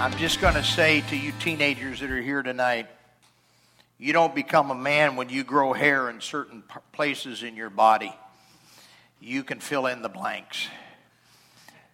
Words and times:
I'm 0.00 0.16
just 0.16 0.40
going 0.40 0.54
to 0.54 0.64
say 0.64 1.02
to 1.10 1.16
you 1.16 1.30
teenagers 1.40 2.00
that 2.00 2.10
are 2.10 2.22
here 2.22 2.42
tonight, 2.42 2.86
you 3.98 4.14
don't 4.14 4.34
become 4.34 4.70
a 4.70 4.74
man 4.74 5.16
when 5.16 5.28
you 5.28 5.44
grow 5.44 5.74
hair 5.74 6.08
in 6.08 6.22
certain 6.22 6.62
places 6.90 7.42
in 7.42 7.54
your 7.54 7.68
body. 7.68 8.10
You 9.20 9.44
can 9.44 9.60
fill 9.60 9.84
in 9.84 10.00
the 10.00 10.08
blanks. 10.08 10.68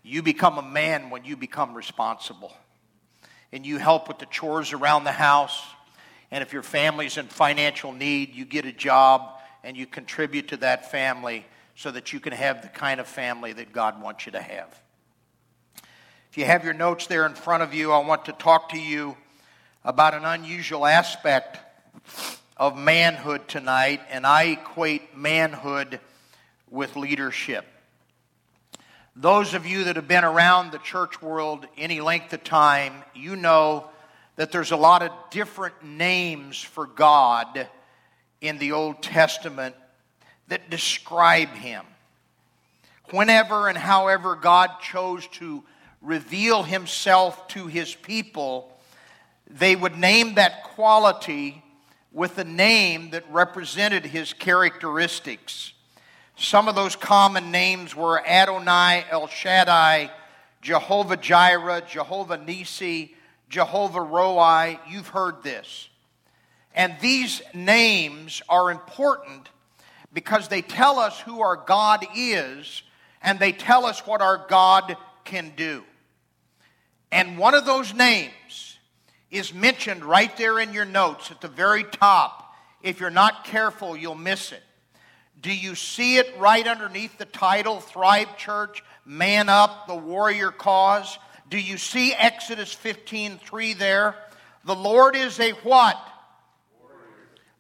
You 0.05 0.23
become 0.23 0.57
a 0.57 0.63
man 0.63 1.11
when 1.11 1.25
you 1.25 1.37
become 1.37 1.75
responsible. 1.75 2.53
And 3.51 3.67
you 3.67 3.79
help 3.79 4.07
with 4.07 4.21
the 4.21 4.27
chores 4.27 4.73
around 4.73 5.03
the 5.03 5.11
house. 5.11 5.61
And 6.31 6.43
if 6.43 6.53
your 6.53 6.63
family's 6.63 7.17
in 7.17 7.27
financial 7.27 7.93
need, 7.93 8.33
you 8.33 8.45
get 8.45 8.67
a 8.67 8.73
job 8.73 9.33
and 9.65 9.77
you 9.77 9.85
contribute 9.85 10.47
to 10.51 10.59
that 10.59 10.93
family 10.93 11.45
so 11.75 11.91
that 11.91 12.13
you 12.13 12.21
can 12.21 12.35
have 12.35 12.63
the 12.63 12.69
kind 12.69 13.01
of 13.01 13.09
family 13.09 13.53
that 13.55 13.73
God 13.73 14.01
wants 14.01 14.27
you 14.27 14.33
to 14.33 14.41
have. 14.41 14.81
If 16.37 16.41
you 16.41 16.47
have 16.49 16.65
your 16.65 16.75
notes 16.75 17.07
there 17.07 17.25
in 17.25 17.33
front 17.33 17.63
of 17.63 17.73
you, 17.73 17.93
I 17.93 17.99
want 18.01 18.27
to 18.27 18.33
talk 18.33 18.69
to 18.73 18.79
you 18.79 19.17
about 19.87 20.13
an 20.13 20.27
unusual 20.27 20.85
aspect 20.85 21.59
of 22.59 22.77
manhood 22.77 23.49
tonight, 23.49 24.03
and 24.11 24.27
I 24.27 24.43
equate 24.43 25.17
manhood 25.17 25.99
with 26.71 26.95
leadership. 26.95 27.65
Those 29.17 29.55
of 29.55 29.65
you 29.65 29.85
that 29.85 29.97
have 29.97 30.09
been 30.09 30.25
around 30.25 30.73
the 30.73 30.79
church 30.79 31.23
world 31.23 31.67
any 31.79 32.03
length 32.03 32.35
of 32.35 32.45
time, 32.45 32.93
you 33.15 33.35
know 33.35 33.89
that 34.35 34.53
there's 34.53 34.73
a 34.73 34.77
lot 34.77 35.01
of 35.01 35.13
different 35.31 35.83
names 35.83 36.61
for 36.61 36.87
God 36.87 37.67
in 38.43 38.59
the 38.59 38.73
Old 38.73 39.03
Testament 39.03 39.75
that 40.49 40.69
describe 40.69 41.55
Him. 41.55 41.87
Whenever 43.09 43.71
and 43.71 43.79
however 43.79 44.37
God 44.37 44.81
chose 44.83 45.27
to 45.29 45.65
reveal 46.07 46.63
himself 46.63 47.49
to 47.49 47.67
his 47.67 47.95
people, 47.95 48.73
they 49.51 49.75
would 49.75 49.99
name 49.99 50.37
that 50.37 50.63
quality 50.63 51.63
with 52.13 52.39
a 52.39 52.45
name 52.45 53.11
that 53.11 53.25
represented 53.31 54.07
his 54.07 54.33
characteristics. 54.33 55.73
Some 56.37 56.69
of 56.69 56.75
those 56.75 56.95
common 56.95 57.51
names 57.51 57.95
were 57.95 58.25
Adonai, 58.27 59.05
El 59.11 59.27
Shaddai, 59.27 60.11
Jehovah 60.63 61.17
Jireh, 61.17 61.83
Jehovah 61.89 62.39
Nisi, 62.39 63.15
Jehovah 63.49 64.01
Roi. 64.01 64.79
You've 64.89 65.09
heard 65.09 65.43
this. 65.43 65.89
And 66.75 66.95
these 67.01 67.43
names 67.53 68.43
are 68.49 68.71
important 68.71 69.49
because 70.13 70.49
they 70.49 70.63
tell 70.63 70.99
us 70.99 71.19
who 71.21 71.41
our 71.41 71.57
God 71.57 72.07
is 72.15 72.83
and 73.23 73.39
they 73.39 73.53
tell 73.53 73.85
us 73.85 74.07
what 74.07 74.23
our 74.23 74.47
God 74.49 74.97
can 75.25 75.53
do. 75.57 75.83
And 77.13 77.39
one 77.39 77.55
of 77.55 77.65
those 77.65 77.95
names 77.95 78.79
is 79.31 79.55
mentioned 79.55 80.05
right 80.05 80.35
there 80.37 80.59
in 80.59 80.73
your 80.73 80.85
notes 80.85 81.31
at 81.31 81.41
the 81.41 81.49
very 81.49 81.85
top. 81.85 82.55
If 82.83 83.01
you're 83.01 83.11
not 83.11 83.45
careful, 83.45 83.97
you'll 83.97 84.15
miss 84.15 84.53
it. 84.53 84.63
Do 85.41 85.55
you 85.55 85.75
see 85.75 86.17
it 86.17 86.35
right 86.39 86.67
underneath 86.67 87.19
the 87.19 87.25
title, 87.25 87.81
Thrive 87.81 88.37
Church, 88.37 88.83
Man 89.05 89.49
Up, 89.49 89.87
the 89.87 89.95
Warrior 89.95 90.51
Cause? 90.51 91.19
Do 91.49 91.59
you 91.59 91.79
see 91.79 92.13
Exodus 92.15 92.73
15 92.73 93.39
3 93.39 93.75
there? 93.75 94.17
The 94.65 94.75
Lord 94.75 95.15
is 95.15 95.39
a 95.39 95.53
what? 95.53 95.97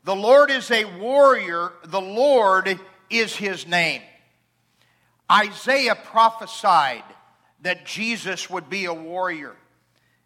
The 0.04 0.16
Lord 0.16 0.50
is 0.50 0.70
a 0.70 0.84
warrior. 0.98 1.72
The 1.84 2.00
Lord 2.00 2.78
is 3.10 3.34
his 3.34 3.66
name. 3.66 4.02
Isaiah 5.30 5.96
prophesied 5.96 7.02
that 7.66 7.84
Jesus 7.84 8.48
would 8.48 8.70
be 8.70 8.84
a 8.84 8.94
warrior. 8.94 9.56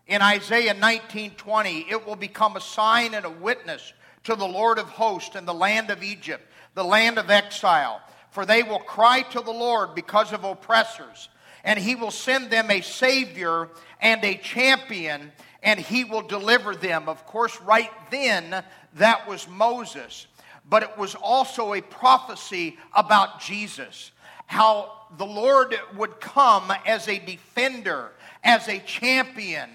In 0.06 0.20
Isaiah 0.20 0.74
19:20, 0.74 1.86
it 1.88 2.06
will 2.06 2.16
become 2.16 2.54
a 2.54 2.60
sign 2.60 3.14
and 3.14 3.24
a 3.24 3.30
witness 3.30 3.94
to 4.24 4.34
the 4.34 4.46
Lord 4.46 4.78
of 4.78 4.90
hosts 4.90 5.36
in 5.36 5.46
the 5.46 5.54
land 5.54 5.88
of 5.88 6.02
Egypt, 6.02 6.46
the 6.74 6.84
land 6.84 7.18
of 7.18 7.30
exile. 7.30 8.02
For 8.30 8.44
they 8.44 8.62
will 8.62 8.78
cry 8.78 9.22
to 9.22 9.40
the 9.40 9.52
Lord 9.52 9.94
because 9.94 10.34
of 10.34 10.44
oppressors, 10.44 11.30
and 11.64 11.78
he 11.78 11.94
will 11.94 12.10
send 12.10 12.50
them 12.50 12.70
a 12.70 12.82
savior 12.82 13.70
and 14.02 14.22
a 14.22 14.36
champion, 14.36 15.32
and 15.62 15.80
he 15.80 16.04
will 16.04 16.22
deliver 16.22 16.76
them. 16.76 17.08
Of 17.08 17.24
course, 17.24 17.58
right 17.62 17.90
then, 18.10 18.62
that 18.94 19.26
was 19.26 19.48
Moses. 19.48 20.26
But 20.68 20.82
it 20.82 20.98
was 20.98 21.14
also 21.14 21.72
a 21.72 21.80
prophecy 21.80 22.78
about 22.94 23.40
Jesus 23.40 24.12
how 24.50 24.90
the 25.16 25.24
Lord 25.24 25.78
would 25.94 26.18
come 26.18 26.72
as 26.84 27.06
a 27.06 27.20
defender, 27.20 28.10
as 28.42 28.66
a 28.66 28.80
champion. 28.80 29.70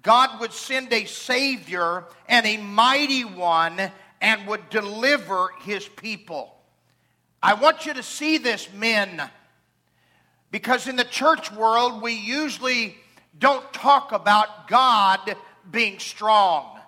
God 0.00 0.38
would 0.38 0.52
send 0.52 0.92
a 0.92 1.06
Savior 1.06 2.04
and 2.28 2.46
a 2.46 2.56
mighty 2.56 3.24
one 3.24 3.90
and 4.20 4.46
would 4.46 4.70
deliver 4.70 5.48
his 5.62 5.88
people. 5.88 6.54
I 7.42 7.54
want 7.54 7.84
you 7.84 7.94
to 7.94 8.02
see 8.04 8.38
this, 8.38 8.72
men, 8.72 9.28
because 10.52 10.86
in 10.86 10.94
the 10.94 11.02
church 11.02 11.50
world, 11.50 12.00
we 12.00 12.12
usually 12.12 12.94
don't 13.36 13.72
talk 13.72 14.12
about 14.12 14.68
God 14.68 15.34
being 15.68 15.98
strong. 15.98 16.78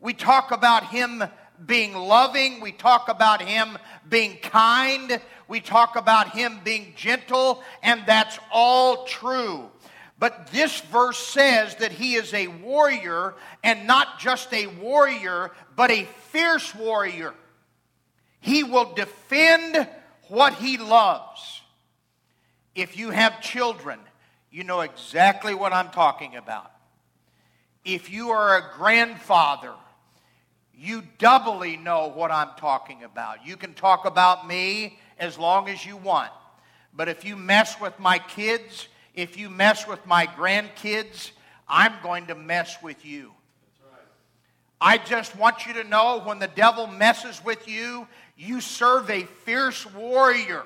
We 0.00 0.14
talk 0.14 0.50
about 0.50 0.88
Him 0.88 1.22
being 1.66 1.94
loving. 1.94 2.60
We 2.60 2.72
talk 2.72 3.08
about 3.08 3.42
him 3.42 3.78
being 4.08 4.36
kind. 4.38 5.20
We 5.50 5.58
talk 5.58 5.96
about 5.96 6.30
him 6.30 6.60
being 6.62 6.92
gentle, 6.96 7.64
and 7.82 8.04
that's 8.06 8.38
all 8.52 9.04
true. 9.04 9.68
But 10.16 10.46
this 10.52 10.80
verse 10.80 11.18
says 11.18 11.74
that 11.76 11.90
he 11.90 12.14
is 12.14 12.32
a 12.32 12.46
warrior, 12.46 13.34
and 13.64 13.84
not 13.84 14.20
just 14.20 14.54
a 14.54 14.68
warrior, 14.68 15.50
but 15.74 15.90
a 15.90 16.04
fierce 16.28 16.72
warrior. 16.72 17.34
He 18.38 18.62
will 18.62 18.94
defend 18.94 19.88
what 20.28 20.54
he 20.54 20.78
loves. 20.78 21.62
If 22.76 22.96
you 22.96 23.10
have 23.10 23.40
children, 23.40 23.98
you 24.52 24.62
know 24.62 24.82
exactly 24.82 25.52
what 25.52 25.72
I'm 25.72 25.90
talking 25.90 26.36
about. 26.36 26.70
If 27.84 28.08
you 28.08 28.30
are 28.30 28.56
a 28.56 28.78
grandfather, 28.78 29.72
you 30.80 31.02
doubly 31.18 31.76
know 31.76 32.08
what 32.08 32.30
I'm 32.30 32.48
talking 32.56 33.04
about. 33.04 33.46
You 33.46 33.58
can 33.58 33.74
talk 33.74 34.06
about 34.06 34.48
me 34.48 34.98
as 35.18 35.38
long 35.38 35.68
as 35.68 35.84
you 35.84 35.98
want. 35.98 36.32
But 36.96 37.06
if 37.10 37.22
you 37.22 37.36
mess 37.36 37.78
with 37.78 37.98
my 37.98 38.18
kids, 38.18 38.88
if 39.14 39.36
you 39.36 39.50
mess 39.50 39.86
with 39.86 40.04
my 40.06 40.26
grandkids, 40.26 41.32
I'm 41.68 41.92
going 42.02 42.28
to 42.28 42.34
mess 42.34 42.78
with 42.82 43.04
you. 43.04 43.32
I 44.80 44.96
just 44.96 45.36
want 45.36 45.66
you 45.66 45.74
to 45.74 45.84
know 45.84 46.22
when 46.24 46.38
the 46.38 46.48
devil 46.48 46.86
messes 46.86 47.44
with 47.44 47.68
you, 47.68 48.08
you 48.38 48.62
serve 48.62 49.10
a 49.10 49.24
fierce 49.24 49.84
warrior, 49.92 50.62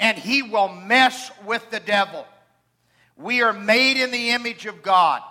and 0.00 0.18
he 0.18 0.42
will 0.42 0.68
mess 0.68 1.30
with 1.46 1.70
the 1.70 1.78
devil. 1.78 2.26
We 3.16 3.42
are 3.42 3.52
made 3.52 4.02
in 4.02 4.10
the 4.10 4.30
image 4.30 4.66
of 4.66 4.82
God. 4.82 5.22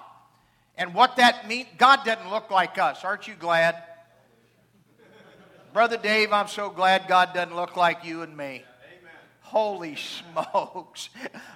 And 0.78 0.94
what 0.94 1.18
that 1.18 1.46
means, 1.50 1.68
God 1.78 2.06
doesn't 2.06 2.32
look 2.32 2.50
like 2.50 2.78
us. 2.78 3.04
Aren't 3.04 3.28
you 3.28 3.36
glad? 3.38 3.76
Brother 5.74 5.98
Dave, 5.98 6.32
I'm 6.32 6.48
so 6.48 6.70
glad 6.70 7.08
God 7.08 7.34
doesn't 7.34 7.56
look 7.56 7.76
like 7.76 8.06
you 8.06 8.22
and 8.22 8.38
me. 8.38 8.64
Holy 9.42 9.96
smokes. 9.96 11.10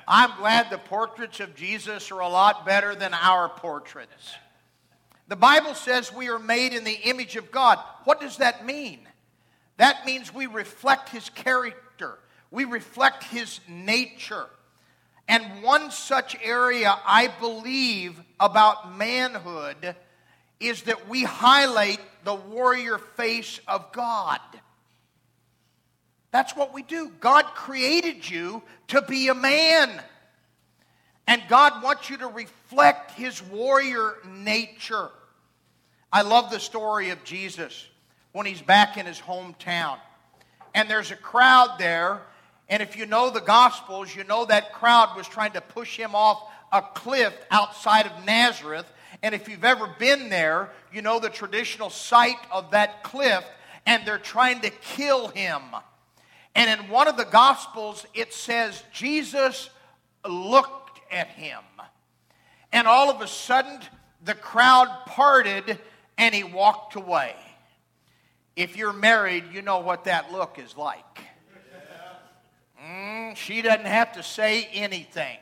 I'm 0.08 0.36
glad 0.40 0.72
the 0.72 0.80
portraits 0.80 1.40
of 1.40 1.56
Jesus 1.56 2.12
are 2.12 2.22
a 2.22 2.28
lot 2.28 2.66
better 2.66 2.96
than 2.96 3.14
our 3.14 3.48
portraits. 3.48 4.34
The 5.28 5.36
Bible 5.36 5.76
says 5.76 6.12
we 6.12 6.30
are 6.30 6.40
made 6.40 6.74
in 6.74 6.84
the 6.84 7.00
image 7.04 7.36
of 7.36 7.52
God. 7.52 7.78
What 8.06 8.20
does 8.20 8.38
that 8.38 8.66
mean? 8.66 9.02
That 9.78 10.04
means 10.04 10.34
we 10.34 10.48
reflect 10.48 11.10
His 11.10 11.30
character, 11.30 12.18
we 12.50 12.66
reflect 12.66 13.24
His 13.26 13.60
nature. 13.68 14.48
And 15.28 15.62
one 15.62 15.92
such 15.92 16.36
area 16.42 16.98
I 17.06 17.28
believe 17.40 18.20
about 18.40 18.98
manhood 18.98 19.96
is 20.60 20.84
that 20.84 21.08
we 21.08 21.24
highlight 21.24 22.00
the 22.24 22.36
warrior 22.36 22.98
face 22.98 23.60
of 23.68 23.92
God. 23.92 24.40
That's 26.32 26.56
what 26.56 26.74
we 26.74 26.84
do. 26.84 27.12
God 27.20 27.46
created 27.56 28.30
you 28.30 28.62
to 28.90 29.02
be 29.02 29.28
a 29.28 29.36
man. 29.36 29.90
And 31.26 31.42
God 31.50 31.84
wants 31.84 32.10
you 32.10 32.18
to 32.18 32.28
reflect 32.28 33.12
his 33.12 33.42
warrior 33.44 34.16
nature. 34.26 35.10
I 36.12 36.22
love 36.22 36.52
the 36.52 36.60
story 36.60 37.10
of 37.10 37.24
Jesus 37.24 37.86
when 38.32 38.46
he's 38.46 38.62
back 38.62 38.98
in 38.98 39.06
his 39.06 39.20
hometown. 39.20 39.98
And 40.74 40.90
there's 40.90 41.12
a 41.12 41.16
crowd 41.16 41.76
there. 41.80 42.22
And 42.70 42.82
if 42.84 42.96
you 42.98 43.06
know 43.06 43.30
the 43.30 43.42
Gospels, 43.42 44.16
you 44.16 44.24
know 44.24 44.46
that 44.46 44.74
crowd 44.74 45.16
was 45.16 45.28
trying 45.28 45.54
to 45.54 45.62
push 45.62 45.98
him 45.98 46.14
off 46.14 46.44
a 46.72 46.82
cliff 46.82 47.34
outside 47.52 48.06
of 48.06 48.26
Nazareth. 48.26 48.86
And 49.24 49.34
if 49.34 49.48
you've 49.50 49.64
ever 49.64 49.88
been 50.00 50.30
there, 50.30 50.70
you 50.94 51.02
know 51.02 51.20
the 51.20 51.30
traditional 51.30 51.90
site 51.90 52.38
of 52.52 52.72
that 52.72 53.04
cliff, 53.04 53.44
and 53.86 54.06
they're 54.06 54.18
trying 54.18 54.62
to 54.62 54.70
kill 54.70 55.30
him. 55.30 55.62
And 56.56 56.80
in 56.80 56.90
one 56.90 57.08
of 57.08 57.18
the 57.18 57.26
Gospels, 57.26 58.06
it 58.14 58.34
says 58.34 58.84
Jesus 58.92 59.70
looked 60.28 61.00
at 61.12 61.28
him. 61.28 61.62
And 62.72 62.88
all 62.88 63.10
of 63.10 63.22
a 63.22 63.28
sudden, 63.28 63.80
the 64.24 64.34
crowd 64.34 64.90
parted 65.06 65.80
and 66.18 66.34
he 66.34 66.44
walked 66.44 66.96
away. 66.96 67.36
If 68.56 68.76
you're 68.76 68.94
married, 68.94 69.46
you 69.54 69.62
know 69.62 69.80
what 69.80 70.06
that 70.06 70.32
look 70.32 70.58
is 70.60 70.76
like. 70.76 71.04
Mm, 72.84 73.36
she 73.36 73.62
doesn't 73.62 73.86
have 73.86 74.14
to 74.14 74.24
say 74.24 74.68
anything. 74.74 75.38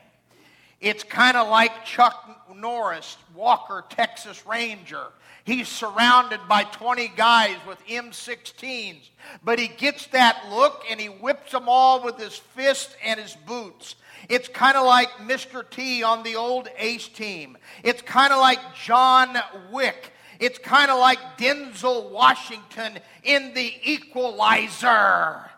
It's 0.80 1.02
kind 1.02 1.36
of 1.36 1.48
like 1.48 1.84
Chuck 1.84 2.48
Norris, 2.54 3.16
Walker, 3.34 3.84
Texas 3.88 4.46
Ranger. 4.46 5.06
He's 5.44 5.68
surrounded 5.68 6.40
by 6.48 6.64
20 6.64 7.08
guys 7.16 7.56
with 7.68 7.78
M16s, 7.86 9.08
but 9.44 9.58
he 9.58 9.68
gets 9.68 10.06
that 10.08 10.48
look 10.50 10.82
and 10.90 11.00
he 11.00 11.06
whips 11.06 11.52
them 11.52 11.68
all 11.68 12.02
with 12.02 12.18
his 12.18 12.36
fist 12.36 12.96
and 13.04 13.20
his 13.20 13.36
boots. 13.46 13.94
It's 14.28 14.48
kind 14.48 14.76
of 14.76 14.84
like 14.84 15.08
Mr. 15.18 15.68
T 15.68 16.02
on 16.02 16.24
the 16.24 16.34
old 16.34 16.68
A-Team. 16.76 17.56
It's 17.84 18.02
kind 18.02 18.32
of 18.32 18.40
like 18.40 18.58
John 18.74 19.36
Wick. 19.70 20.12
It's 20.40 20.58
kind 20.58 20.90
of 20.90 20.98
like 20.98 21.18
Denzel 21.38 22.10
Washington 22.10 22.98
in 23.22 23.54
The 23.54 23.72
Equalizer. 23.84 25.48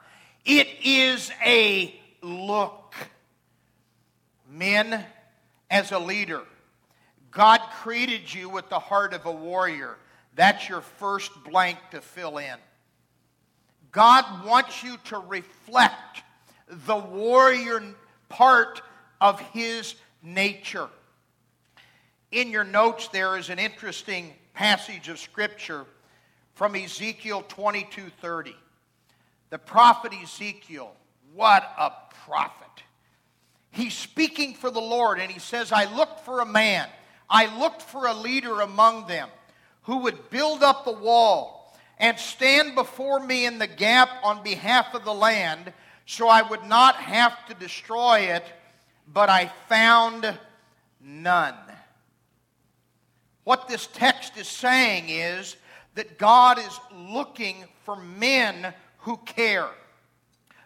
It 0.44 0.68
is 0.84 1.30
a 1.44 1.98
look. 2.22 2.87
Men, 4.58 5.04
as 5.70 5.92
a 5.92 6.00
leader, 6.00 6.42
God 7.30 7.60
created 7.80 8.34
you 8.34 8.48
with 8.48 8.68
the 8.68 8.80
heart 8.80 9.14
of 9.14 9.24
a 9.24 9.30
warrior. 9.30 9.96
That's 10.34 10.68
your 10.68 10.80
first 10.80 11.30
blank 11.44 11.78
to 11.92 12.00
fill 12.00 12.38
in. 12.38 12.56
God 13.92 14.44
wants 14.44 14.82
you 14.82 14.96
to 15.04 15.18
reflect 15.18 16.22
the 16.66 16.96
warrior 16.96 17.94
part 18.28 18.82
of 19.20 19.38
his 19.52 19.94
nature. 20.24 20.88
In 22.32 22.50
your 22.50 22.64
notes, 22.64 23.08
there 23.08 23.38
is 23.38 23.50
an 23.50 23.60
interesting 23.60 24.34
passage 24.54 25.08
of 25.08 25.20
Scripture 25.20 25.86
from 26.54 26.74
Ezekiel 26.74 27.42
22:30. 27.42 28.56
The 29.50 29.58
prophet 29.58 30.12
Ezekiel, 30.12 30.94
what 31.32 31.62
a 31.78 31.92
prophet. 32.26 32.67
He's 33.70 33.94
speaking 33.94 34.54
for 34.54 34.70
the 34.70 34.80
Lord, 34.80 35.20
and 35.20 35.30
he 35.30 35.38
says, 35.38 35.72
I 35.72 35.94
looked 35.94 36.20
for 36.20 36.40
a 36.40 36.46
man, 36.46 36.88
I 37.28 37.58
looked 37.58 37.82
for 37.82 38.06
a 38.06 38.14
leader 38.14 38.60
among 38.60 39.06
them 39.06 39.28
who 39.82 39.98
would 39.98 40.30
build 40.30 40.62
up 40.62 40.84
the 40.84 40.92
wall 40.92 41.76
and 41.98 42.18
stand 42.18 42.74
before 42.74 43.20
me 43.20 43.46
in 43.46 43.58
the 43.58 43.66
gap 43.66 44.08
on 44.22 44.42
behalf 44.42 44.94
of 44.94 45.04
the 45.04 45.14
land 45.14 45.72
so 46.06 46.28
I 46.28 46.42
would 46.42 46.64
not 46.64 46.96
have 46.96 47.46
to 47.48 47.54
destroy 47.54 48.20
it, 48.20 48.44
but 49.12 49.28
I 49.28 49.52
found 49.68 50.38
none. 51.02 51.54
What 53.44 53.68
this 53.68 53.86
text 53.92 54.36
is 54.36 54.48
saying 54.48 55.08
is 55.08 55.56
that 55.94 56.18
God 56.18 56.58
is 56.58 56.80
looking 56.94 57.64
for 57.84 57.96
men 57.96 58.72
who 58.98 59.18
care, 59.18 59.68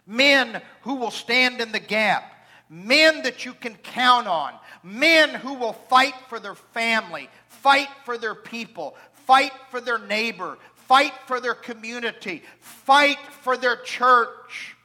men 0.05 0.61
who 0.81 0.95
will 0.95 1.11
stand 1.11 1.59
in 1.59 1.71
the 1.71 1.79
gap, 1.79 2.32
men 2.73 3.21
that 3.21 3.45
you 3.45 3.53
can 3.53 3.75
count 3.75 4.25
on, 4.25 4.51
men 4.81 5.29
who 5.29 5.53
will 5.53 5.73
fight 5.73 6.15
for 6.27 6.39
their 6.39 6.55
family, 6.55 7.29
fight 7.47 7.87
for 8.03 8.17
their 8.17 8.33
people, 8.33 8.97
fight 9.27 9.51
for 9.69 9.79
their 9.79 9.99
neighbor, 9.99 10.57
fight 10.73 11.13
for 11.27 11.39
their 11.39 11.53
community, 11.53 12.41
fight 12.59 13.19
for 13.41 13.57
their 13.57 13.75
church. 13.75 14.75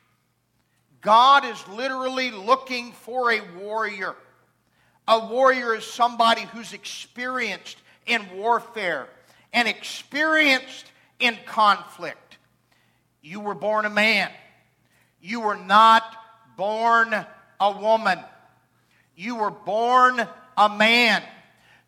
God 1.00 1.46
is 1.46 1.67
literally 1.69 2.31
looking 2.31 2.93
for 2.93 3.32
a 3.32 3.40
warrior. 3.58 4.14
A 5.06 5.26
warrior 5.26 5.75
is 5.75 5.85
somebody 5.85 6.43
who's 6.43 6.75
experienced 6.75 7.79
in 8.05 8.23
warfare 8.37 9.08
and 9.55 9.67
experienced 9.67 10.93
in 11.20 11.38
conflict. 11.46 12.37
You 13.23 13.40
were 13.40 13.55
born 13.55 13.87
a 13.87 13.90
man. 13.90 14.31
You 15.23 15.40
were 15.40 15.56
not 15.56 16.05
born 16.58 17.25
a 17.61 17.73
woman. 17.73 18.19
You 19.17 19.37
were 19.37 19.51
born 19.51 20.27
a 20.57 20.69
man 20.69 21.23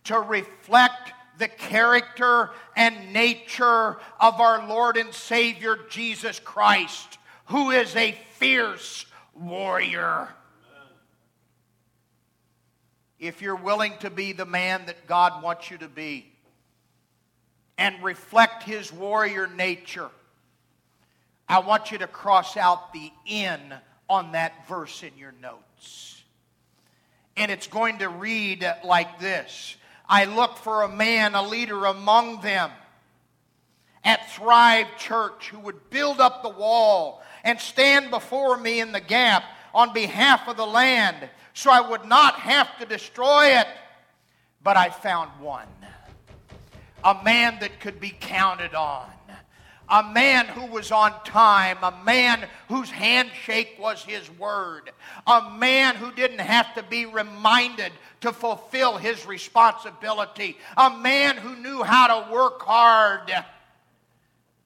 to 0.05 0.19
reflect 0.19 1.13
the 1.39 1.49
character 1.49 2.51
and 2.77 3.13
nature 3.13 3.97
of 4.21 4.41
our 4.41 4.67
Lord 4.69 4.97
and 4.97 5.13
Savior 5.15 5.79
Jesus 5.89 6.39
Christ, 6.41 7.19
who 7.47 7.71
is 7.71 7.95
a 7.97 8.17
fierce 8.39 9.07
warrior 9.35 10.29
if 13.21 13.43
you're 13.43 13.55
willing 13.55 13.93
to 14.01 14.11
be 14.11 14.33
the 14.33 14.47
man 14.47 14.87
that 14.87 15.07
God 15.07 15.43
wants 15.43 15.71
you 15.71 15.77
to 15.79 15.89
be 15.89 16.27
and 17.77 18.03
reflect 18.03 18.63
his 18.63 18.91
warrior 18.91 19.47
nature, 19.47 20.09
I 21.47 21.59
want 21.59 21.93
you 21.93 21.99
to 21.99 22.07
cross 22.07 22.57
out 22.57 22.93
the 22.93 23.13
in 23.27 23.61
on 24.11 24.33
that 24.33 24.67
verse 24.69 25.03
in 25.03 25.17
your 25.17 25.33
notes. 25.41 26.23
And 27.37 27.51
it's 27.51 27.69
going 27.69 27.99
to 27.99 28.09
read 28.09 28.71
like 28.85 29.21
this 29.21 29.77
I 30.07 30.25
look 30.25 30.59
for 30.59 30.83
a 30.83 30.89
man, 30.89 31.35
a 31.35 31.47
leader 31.47 31.87
among 31.87 32.41
them 32.41 32.71
at 34.03 34.29
Thrive 34.33 34.89
Church 34.99 35.49
who 35.49 35.61
would 35.61 35.89
build 35.89 36.21
up 36.21 36.43
the 36.43 36.49
wall 36.49 37.23
and 37.45 37.61
stand 37.61 38.11
before 38.11 38.57
me 38.57 38.81
in 38.81 38.93
the 38.93 39.01
gap 39.01 39.45
on 39.73 39.95
behalf 39.95 40.49
of 40.49 40.57
the 40.57 40.67
land 40.67 41.17
so 41.55 41.71
I 41.71 41.81
would 41.81 42.05
not 42.05 42.35
have 42.35 42.77
to 42.79 42.87
destroy 42.87 43.59
it. 43.61 43.67
But 44.63 44.77
I 44.77 44.91
found 44.91 45.31
one 45.41 45.69
a 47.03 47.23
man 47.25 47.59
that 47.61 47.81
could 47.81 47.99
be 47.99 48.11
counted 48.11 48.75
on, 48.75 49.09
a 49.91 50.03
man 50.03 50.47
who 50.47 50.67
was 50.67 50.93
on 50.93 51.13
time, 51.25 51.79
a 51.83 51.95
man 52.05 52.47
whose 52.69 52.91
handshake 52.91 53.77
was 53.79 54.03
his 54.05 54.31
word, 54.39 54.91
a 55.27 55.51
man 55.51 55.97
who 55.97 56.13
didn't 56.13 56.41
have 56.41 56.75
to 56.75 56.83
be 56.85 57.07
reminded 57.07 57.93
to 58.21 58.33
fulfill 58.33 58.97
his 58.97 59.27
responsibility, 59.27 60.57
a 60.77 60.91
man 60.91 61.37
who 61.37 61.57
knew 61.57 61.83
how 61.83 62.23
to 62.23 62.33
work 62.33 62.63
hard. 62.63 63.33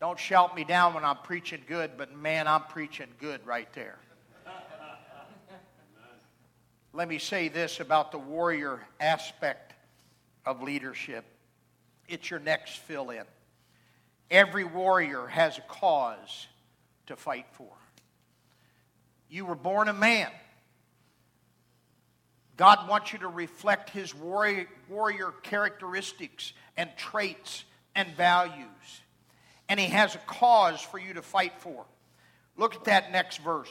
Don't 0.01 0.19
shout 0.19 0.55
me 0.55 0.65
down 0.65 0.95
when 0.95 1.05
I'm 1.05 1.19
preaching 1.19 1.63
good, 1.67 1.93
but 1.97 2.15
man, 2.17 2.47
I'm 2.47 2.65
preaching 2.65 3.09
good 3.21 3.45
right 3.47 3.73
there. 3.73 3.99
Let 6.93 7.09
me 7.09 7.19
say 7.19 7.49
this 7.49 7.81
about 7.81 8.13
the 8.13 8.19
warrior 8.19 8.81
aspect 9.01 9.73
of 10.47 10.63
leadership 10.63 11.25
it's 12.09 12.31
your 12.31 12.41
next 12.41 12.79
fill 12.79 13.11
in. 13.11 13.25
Every 14.31 14.65
warrior 14.65 15.27
has 15.27 15.59
a 15.59 15.63
cause 15.63 16.47
to 17.07 17.17
fight 17.17 17.47
for. 17.53 17.73
You 19.29 19.45
were 19.47 19.55
born 19.55 19.89
a 19.89 19.93
man. 19.93 20.31
God 22.57 22.89
wants 22.89 23.13
you 23.13 23.19
to 23.21 23.29
reflect 23.29 23.91
his 23.91 24.15
warrior, 24.15 25.33
characteristics 25.43 26.53
and 26.77 26.89
traits 26.97 27.65
and 27.95 28.09
values. 28.17 28.65
And 29.69 29.81
he 29.81 29.87
has 29.87 30.15
a 30.15 30.19
cause 30.19 30.81
for 30.81 30.99
you 30.99 31.15
to 31.15 31.23
fight 31.23 31.55
for. 31.59 31.85
Look 32.57 32.77
at 32.77 32.85
that 32.85 33.11
next 33.11 33.39
verse. 33.39 33.71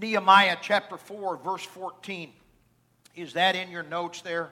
Nehemiah 0.00 0.56
chapter 0.62 0.96
4, 0.96 1.36
verse 1.38 1.64
14. 1.64 2.32
Is 3.14 3.34
that 3.34 3.54
in 3.54 3.70
your 3.70 3.82
notes 3.82 4.22
there? 4.22 4.50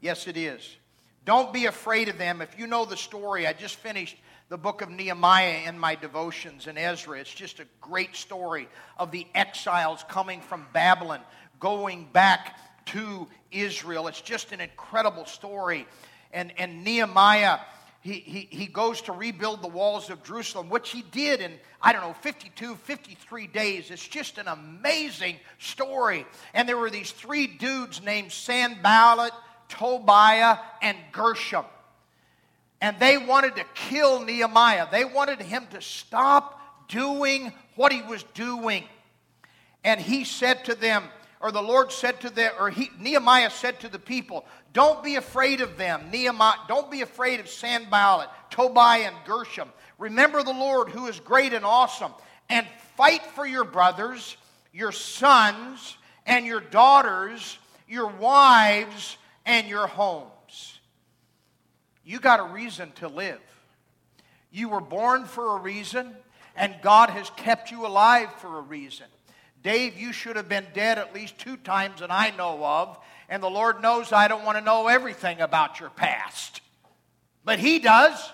Yes, 0.00 0.26
it 0.26 0.36
is. 0.36 0.76
Don't 1.24 1.52
be 1.52 1.66
afraid 1.66 2.08
of 2.08 2.18
them. 2.18 2.42
If 2.42 2.58
you 2.58 2.66
know 2.66 2.84
the 2.84 2.96
story, 2.96 3.46
I 3.46 3.52
just 3.52 3.76
finished 3.76 4.16
the 4.48 4.58
book 4.58 4.82
of 4.82 4.90
Nehemiah 4.90 5.62
in 5.66 5.78
my 5.78 5.94
devotions 5.94 6.66
in 6.66 6.76
Ezra. 6.76 7.18
It's 7.18 7.32
just 7.32 7.60
a 7.60 7.66
great 7.80 8.16
story 8.16 8.68
of 8.98 9.10
the 9.10 9.26
exiles 9.34 10.04
coming 10.08 10.40
from 10.40 10.66
Babylon, 10.72 11.20
going 11.60 12.08
back 12.12 12.58
to 12.86 13.28
Israel. 13.50 14.08
It's 14.08 14.20
just 14.20 14.52
an 14.52 14.60
incredible 14.60 15.26
story. 15.26 15.86
And, 16.32 16.52
and 16.58 16.82
Nehemiah 16.82 17.58
he, 18.02 18.14
he, 18.14 18.48
he 18.50 18.66
goes 18.66 19.00
to 19.02 19.12
rebuild 19.12 19.62
the 19.62 19.68
walls 19.68 20.10
of 20.10 20.24
Jerusalem, 20.24 20.68
which 20.68 20.90
he 20.90 21.02
did 21.02 21.40
in, 21.40 21.52
I 21.80 21.92
don't 21.92 22.02
know, 22.02 22.14
52, 22.14 22.74
53 22.74 23.46
days. 23.46 23.92
It's 23.92 24.06
just 24.06 24.38
an 24.38 24.48
amazing 24.48 25.36
story. 25.60 26.26
And 26.52 26.68
there 26.68 26.76
were 26.76 26.90
these 26.90 27.12
three 27.12 27.46
dudes 27.46 28.02
named 28.02 28.32
Sanballat, 28.32 29.32
Tobiah, 29.72 30.58
and 30.82 30.96
Gershom. 31.12 31.64
And 32.80 32.98
they 32.98 33.16
wanted 33.16 33.56
to 33.56 33.64
kill 33.74 34.24
Nehemiah. 34.24 34.86
They 34.90 35.04
wanted 35.04 35.40
him 35.40 35.66
to 35.70 35.80
stop 35.80 36.88
doing 36.88 37.52
what 37.74 37.92
he 37.92 38.02
was 38.02 38.22
doing. 38.34 38.84
And 39.82 39.98
he 40.00 40.24
said 40.24 40.64
to 40.66 40.74
them, 40.74 41.04
or 41.40 41.50
the 41.50 41.62
Lord 41.62 41.90
said 41.90 42.20
to 42.20 42.30
them, 42.30 42.52
or 42.58 42.70
he, 42.70 42.90
Nehemiah 43.00 43.50
said 43.50 43.80
to 43.80 43.88
the 43.88 43.98
people, 43.98 44.44
Don't 44.72 45.02
be 45.02 45.16
afraid 45.16 45.60
of 45.60 45.76
them. 45.76 46.10
Nehemiah, 46.12 46.54
don't 46.68 46.90
be 46.90 47.00
afraid 47.00 47.40
of 47.40 47.48
Sanballat, 47.48 48.28
Tobiah, 48.50 49.08
and 49.08 49.16
Gershom. 49.24 49.68
Remember 49.98 50.42
the 50.42 50.52
Lord 50.52 50.90
who 50.90 51.06
is 51.06 51.18
great 51.18 51.52
and 51.52 51.64
awesome, 51.64 52.12
and 52.48 52.66
fight 52.96 53.22
for 53.34 53.46
your 53.46 53.64
brothers, 53.64 54.36
your 54.72 54.92
sons, 54.92 55.96
and 56.26 56.46
your 56.46 56.60
daughters, 56.60 57.58
your 57.88 58.06
wives, 58.06 59.16
and 59.44 59.66
your 59.68 59.86
homes. 59.86 60.78
You 62.04 62.18
got 62.18 62.40
a 62.40 62.52
reason 62.52 62.92
to 62.96 63.08
live. 63.08 63.40
You 64.50 64.68
were 64.68 64.80
born 64.80 65.24
for 65.24 65.56
a 65.56 65.60
reason, 65.60 66.14
and 66.56 66.74
God 66.82 67.10
has 67.10 67.30
kept 67.30 67.70
you 67.70 67.86
alive 67.86 68.32
for 68.34 68.58
a 68.58 68.62
reason. 68.62 69.06
Dave, 69.62 69.96
you 69.96 70.12
should 70.12 70.36
have 70.36 70.48
been 70.48 70.66
dead 70.74 70.98
at 70.98 71.14
least 71.14 71.38
two 71.38 71.56
times 71.56 72.00
that 72.00 72.10
I 72.10 72.30
know 72.30 72.64
of, 72.64 72.98
and 73.28 73.42
the 73.42 73.48
Lord 73.48 73.80
knows 73.80 74.12
I 74.12 74.28
don't 74.28 74.44
want 74.44 74.58
to 74.58 74.64
know 74.64 74.88
everything 74.88 75.40
about 75.40 75.80
your 75.80 75.90
past. 75.90 76.60
But 77.44 77.58
He 77.58 77.78
does. 77.78 78.30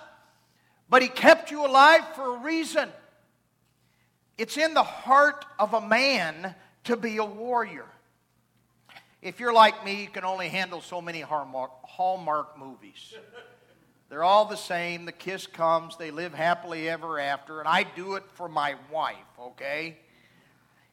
But 0.89 1.03
He 1.03 1.09
kept 1.09 1.51
you 1.51 1.67
alive 1.67 2.03
for 2.15 2.37
a 2.37 2.41
reason. 2.41 2.89
It's 4.39 4.57
in 4.57 4.73
the 4.73 4.83
heart 4.83 5.45
of 5.59 5.75
a 5.75 5.81
man 5.81 6.55
to 6.85 6.97
be 6.97 7.19
a 7.19 7.25
warrior. 7.25 7.87
If 9.21 9.41
you're 9.41 9.53
like 9.53 9.85
me, 9.85 10.03
you 10.03 10.09
can 10.09 10.25
only 10.25 10.49
handle 10.49 10.81
so 10.81 11.01
many 11.01 11.21
Hallmark, 11.21 11.73
Hallmark 11.83 12.59
movies. 12.59 13.15
They're 14.09 14.23
all 14.23 14.45
the 14.45 14.57
same. 14.57 15.05
The 15.05 15.13
kiss 15.13 15.47
comes, 15.47 15.97
they 15.97 16.11
live 16.11 16.33
happily 16.33 16.89
ever 16.89 17.19
after, 17.19 17.59
and 17.59 17.69
I 17.69 17.83
do 17.83 18.15
it 18.15 18.23
for 18.35 18.49
my 18.49 18.77
wife, 18.91 19.17
okay? 19.39 19.99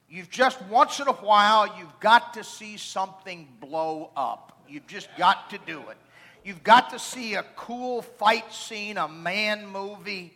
You've 0.10 0.30
just 0.30 0.62
once 0.64 1.00
in 1.00 1.08
a 1.08 1.14
while, 1.14 1.78
you've 1.78 2.00
got 2.00 2.34
to 2.34 2.44
see 2.44 2.78
something 2.78 3.48
blow 3.60 4.12
up. 4.18 4.60
You've 4.68 4.88
just 4.88 5.08
got 5.18 5.52
to 5.52 5.60
do 5.66 5.80
it. 5.90 5.98
You've 6.44 6.64
got 6.64 6.92
to 6.92 7.00
see 7.00 7.36
a 7.36 7.44
cool 7.56 8.02
fight 8.02 8.52
scene, 8.54 8.98
a 8.98 9.08
man 9.08 9.68
movie. 9.68 10.34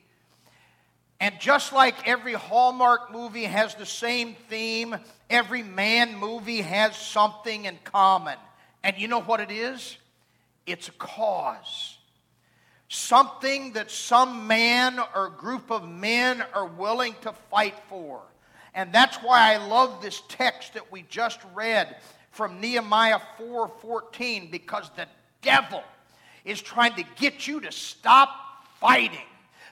And 1.20 1.36
just 1.40 1.74
like 1.74 2.08
every 2.08 2.34
Hallmark 2.34 3.12
movie 3.12 3.44
has 3.44 3.76
the 3.76 3.86
same 3.86 4.36
theme, 4.48 4.96
every 5.30 5.64
man 5.64 6.18
movie 6.18 6.62
has 6.62 6.96
something 6.96 7.66
in 7.66 7.78
common. 7.84 8.38
And 8.84 8.98
you 8.98 9.08
know 9.08 9.22
what 9.22 9.40
it 9.40 9.52
is? 9.52 9.98
It's 10.66 10.88
a 10.88 10.94
cause. 10.94 11.98
Something 12.88 13.74
that 13.74 13.92
some 13.92 14.48
man 14.48 15.00
or 15.16 15.30
group 15.30 15.72
of 15.72 15.88
men 15.88 16.44
are 16.54 16.66
willing 16.66 17.16
to 17.22 17.34
fight 17.52 17.76
for. 17.88 18.22
And 18.74 18.92
that's 18.94 19.18
why 19.18 19.54
I 19.54 19.58
love 19.58 20.02
this 20.02 20.22
text 20.28 20.74
that 20.74 20.92
we 20.92 21.04
just 21.10 21.40
read 21.54 21.98
from 22.32 22.60
Nehemiah 22.62 23.20
4:14 23.38 24.50
because 24.50 24.90
the 24.96 25.08
devil 25.42 25.84
is 26.46 26.62
trying 26.62 26.96
to 26.96 27.04
get 27.18 27.48
you 27.48 27.60
to 27.62 27.72
stop 27.72 28.30
fighting. 28.80 29.26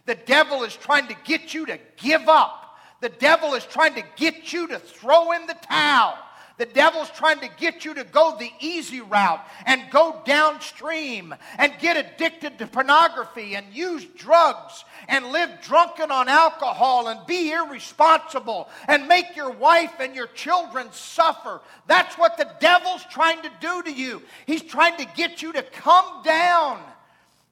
The 0.06 0.16
devil 0.16 0.64
is 0.64 0.76
trying 0.76 1.08
to 1.08 1.16
get 1.26 1.54
you 1.54 1.66
to 1.68 1.80
give 1.98 2.28
up. 2.28 2.67
The 3.00 3.10
devil 3.10 3.54
is 3.54 3.66
trying 3.66 3.96
to 3.96 4.04
get 4.16 4.52
you 4.54 4.68
to 4.68 4.80
throw 4.80 5.32
in 5.34 5.46
the 5.48 5.56
towel. 5.70 6.18
The 6.58 6.66
devil's 6.66 7.12
trying 7.12 7.40
to 7.42 7.50
get 7.60 7.86
you 7.86 7.94
to 7.94 8.04
go 8.04 8.36
the 8.38 8.52
easy 8.60 9.00
route 9.00 9.46
and 9.68 9.92
go 9.92 10.20
downstream 10.26 11.36
and 11.60 11.72
get 11.80 11.98
addicted 11.98 12.58
to 12.58 12.66
pornography 12.66 13.56
and 13.56 13.72
use 13.72 14.04
drugs 14.06 14.84
and 15.08 15.28
live 15.28 15.62
drunken 15.62 16.10
on 16.10 16.28
alcohol 16.28 17.10
and 17.10 17.24
be 17.28 17.52
irresponsible 17.52 18.70
and 18.88 19.08
make 19.08 19.36
your 19.36 19.52
wife 19.52 19.94
and 20.00 20.16
your 20.16 20.28
children 20.28 20.88
suffer. 20.92 21.62
That's 21.86 22.18
what 22.18 22.38
the 22.38 22.50
devil's 22.60 23.06
trying 23.12 23.44
to 23.44 23.52
do 23.62 23.84
to 23.84 23.92
you. 23.92 24.24
He's 24.48 24.64
trying 24.64 24.98
to 24.98 25.06
get 25.16 25.44
you 25.44 25.54
to 25.54 25.62
come 25.62 26.24
down. 26.24 26.82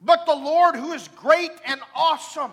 But 0.02 0.26
the 0.26 0.36
Lord, 0.36 0.76
who 0.76 0.94
is 0.94 1.08
great 1.10 1.52
and 1.64 1.80
awesome, 1.94 2.52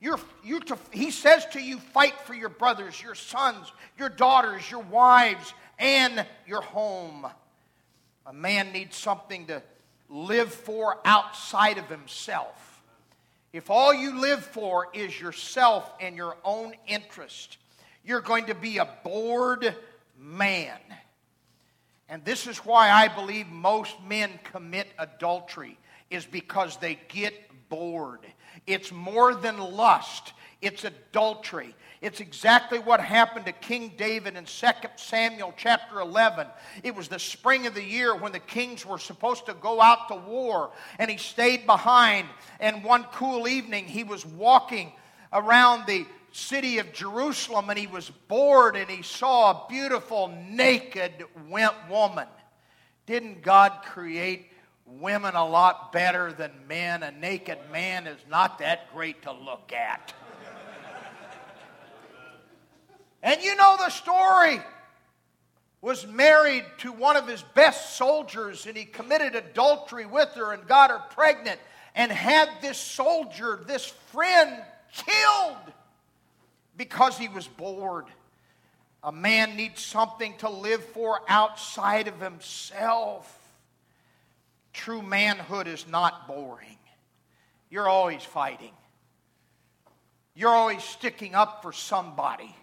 you're, 0.00 0.20
you 0.44 0.60
to, 0.60 0.78
he 0.90 1.10
says 1.10 1.46
to 1.52 1.60
you, 1.60 1.78
fight 1.78 2.20
for 2.24 2.34
your 2.34 2.48
brothers, 2.48 3.00
your 3.02 3.14
sons, 3.14 3.72
your 3.98 4.08
daughters, 4.08 4.70
your 4.70 4.82
wives, 4.82 5.54
and 5.78 6.26
your 6.46 6.60
home. 6.60 7.26
A 8.26 8.32
man 8.32 8.72
needs 8.72 8.96
something 8.96 9.46
to 9.46 9.62
live 10.08 10.52
for 10.52 10.98
outside 11.04 11.78
of 11.78 11.88
himself. 11.88 12.82
If 13.52 13.70
all 13.70 13.94
you 13.94 14.20
live 14.20 14.44
for 14.44 14.88
is 14.92 15.18
yourself 15.18 15.90
and 16.00 16.16
your 16.16 16.36
own 16.44 16.74
interest, 16.86 17.56
you're 18.04 18.20
going 18.20 18.46
to 18.46 18.54
be 18.54 18.78
a 18.78 18.88
bored 19.02 19.74
man. 20.18 20.78
And 22.08 22.24
this 22.24 22.46
is 22.46 22.58
why 22.58 22.90
I 22.90 23.08
believe 23.08 23.48
most 23.48 23.96
men 24.06 24.30
commit 24.44 24.86
adultery 24.98 25.78
is 26.10 26.24
because 26.24 26.76
they 26.76 26.98
get 27.08 27.34
bored. 27.68 28.20
It's 28.66 28.92
more 28.92 29.34
than 29.34 29.58
lust, 29.58 30.32
it's 30.60 30.84
adultery. 30.84 31.74
It's 32.02 32.20
exactly 32.20 32.78
what 32.78 33.00
happened 33.00 33.46
to 33.46 33.52
King 33.52 33.94
David 33.96 34.36
in 34.36 34.44
2 34.44 34.66
Samuel 34.96 35.54
chapter 35.56 36.00
11. 36.00 36.46
It 36.82 36.94
was 36.94 37.08
the 37.08 37.18
spring 37.18 37.66
of 37.66 37.74
the 37.74 37.82
year 37.82 38.14
when 38.14 38.32
the 38.32 38.38
kings 38.38 38.84
were 38.84 38.98
supposed 38.98 39.46
to 39.46 39.54
go 39.54 39.80
out 39.80 40.08
to 40.08 40.16
war, 40.16 40.72
and 40.98 41.10
he 41.10 41.16
stayed 41.16 41.66
behind. 41.66 42.28
And 42.60 42.84
one 42.84 43.04
cool 43.12 43.48
evening, 43.48 43.86
he 43.86 44.04
was 44.04 44.26
walking 44.26 44.92
around 45.32 45.86
the 45.86 46.06
city 46.32 46.78
of 46.78 46.92
Jerusalem 46.92 47.70
and 47.70 47.78
he 47.78 47.86
was 47.86 48.10
bored 48.28 48.76
and 48.76 48.90
he 48.90 49.02
saw 49.02 49.50
a 49.50 49.66
beautiful 49.68 50.28
naked 50.50 51.24
woman. 51.48 52.28
Didn't 53.06 53.42
God 53.42 53.72
create 53.84 54.50
women 54.86 55.34
a 55.34 55.46
lot 55.46 55.92
better 55.92 56.32
than 56.32 56.52
men? 56.68 57.02
A 57.02 57.10
naked 57.10 57.58
man 57.72 58.06
is 58.06 58.18
not 58.30 58.58
that 58.58 58.92
great 58.92 59.22
to 59.22 59.32
look 59.32 59.72
at. 59.72 60.14
And 63.22 63.42
you 63.42 63.56
know 63.56 63.76
the 63.78 63.90
story. 63.90 64.60
Was 65.82 66.06
married 66.06 66.64
to 66.78 66.90
one 66.90 67.16
of 67.16 67.28
his 67.28 67.42
best 67.54 67.96
soldiers 67.96 68.66
and 68.66 68.76
he 68.76 68.84
committed 68.86 69.36
adultery 69.36 70.06
with 70.06 70.30
her 70.30 70.52
and 70.52 70.66
got 70.66 70.90
her 70.90 71.02
pregnant 71.10 71.60
and 71.94 72.10
had 72.10 72.48
this 72.60 72.78
soldier, 72.78 73.60
this 73.66 73.86
friend, 73.86 74.62
killed 74.92 75.72
because 76.76 77.18
he 77.18 77.28
was 77.28 77.46
bored. 77.46 78.06
A 79.04 79.12
man 79.12 79.56
needs 79.56 79.80
something 79.80 80.36
to 80.38 80.50
live 80.50 80.84
for 80.84 81.20
outside 81.28 82.08
of 82.08 82.20
himself. 82.20 83.45
True 84.76 85.00
manhood 85.00 85.66
is 85.66 85.86
not 85.88 86.28
boring. 86.28 86.76
You're 87.70 87.88
always 87.88 88.22
fighting. 88.22 88.72
You're 90.34 90.50
always 90.50 90.84
sticking 90.84 91.34
up 91.34 91.62
for 91.62 91.72
somebody. 91.72 92.54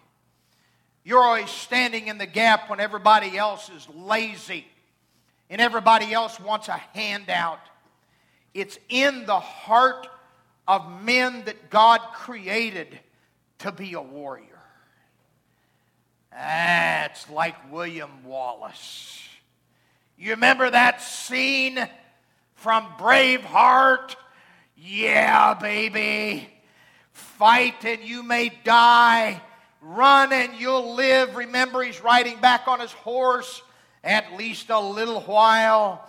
You're 1.02 1.22
always 1.22 1.50
standing 1.50 2.06
in 2.06 2.16
the 2.16 2.26
gap 2.26 2.70
when 2.70 2.78
everybody 2.78 3.36
else 3.36 3.68
is 3.68 3.88
lazy 3.88 4.64
and 5.50 5.60
everybody 5.60 6.12
else 6.12 6.38
wants 6.38 6.68
a 6.68 6.80
handout. 6.94 7.58
It's 8.54 8.78
in 8.88 9.26
the 9.26 9.40
heart 9.40 10.06
of 10.68 11.02
men 11.02 11.44
that 11.46 11.68
God 11.68 11.98
created 12.14 12.96
to 13.58 13.72
be 13.72 13.94
a 13.94 14.00
warrior. 14.00 14.60
That's 16.30 17.28
like 17.28 17.72
William 17.72 18.24
Wallace. 18.24 19.20
You 20.16 20.30
remember 20.30 20.70
that 20.70 21.02
scene 21.02 21.88
from 22.64 22.84
Braveheart? 22.98 24.16
Yeah, 24.76 25.54
baby. 25.54 26.48
Fight 27.12 27.84
and 27.84 28.02
you 28.02 28.24
may 28.24 28.50
die 28.64 29.40
Run 29.84 30.32
and 30.32 30.58
you'll 30.58 30.94
live. 30.94 31.36
Remember, 31.36 31.82
he's 31.82 32.02
riding 32.02 32.40
back 32.40 32.66
on 32.66 32.80
his 32.80 32.92
horse 32.92 33.62
at 34.02 34.34
least 34.34 34.70
a 34.70 34.80
little 34.80 35.20
while. 35.20 36.08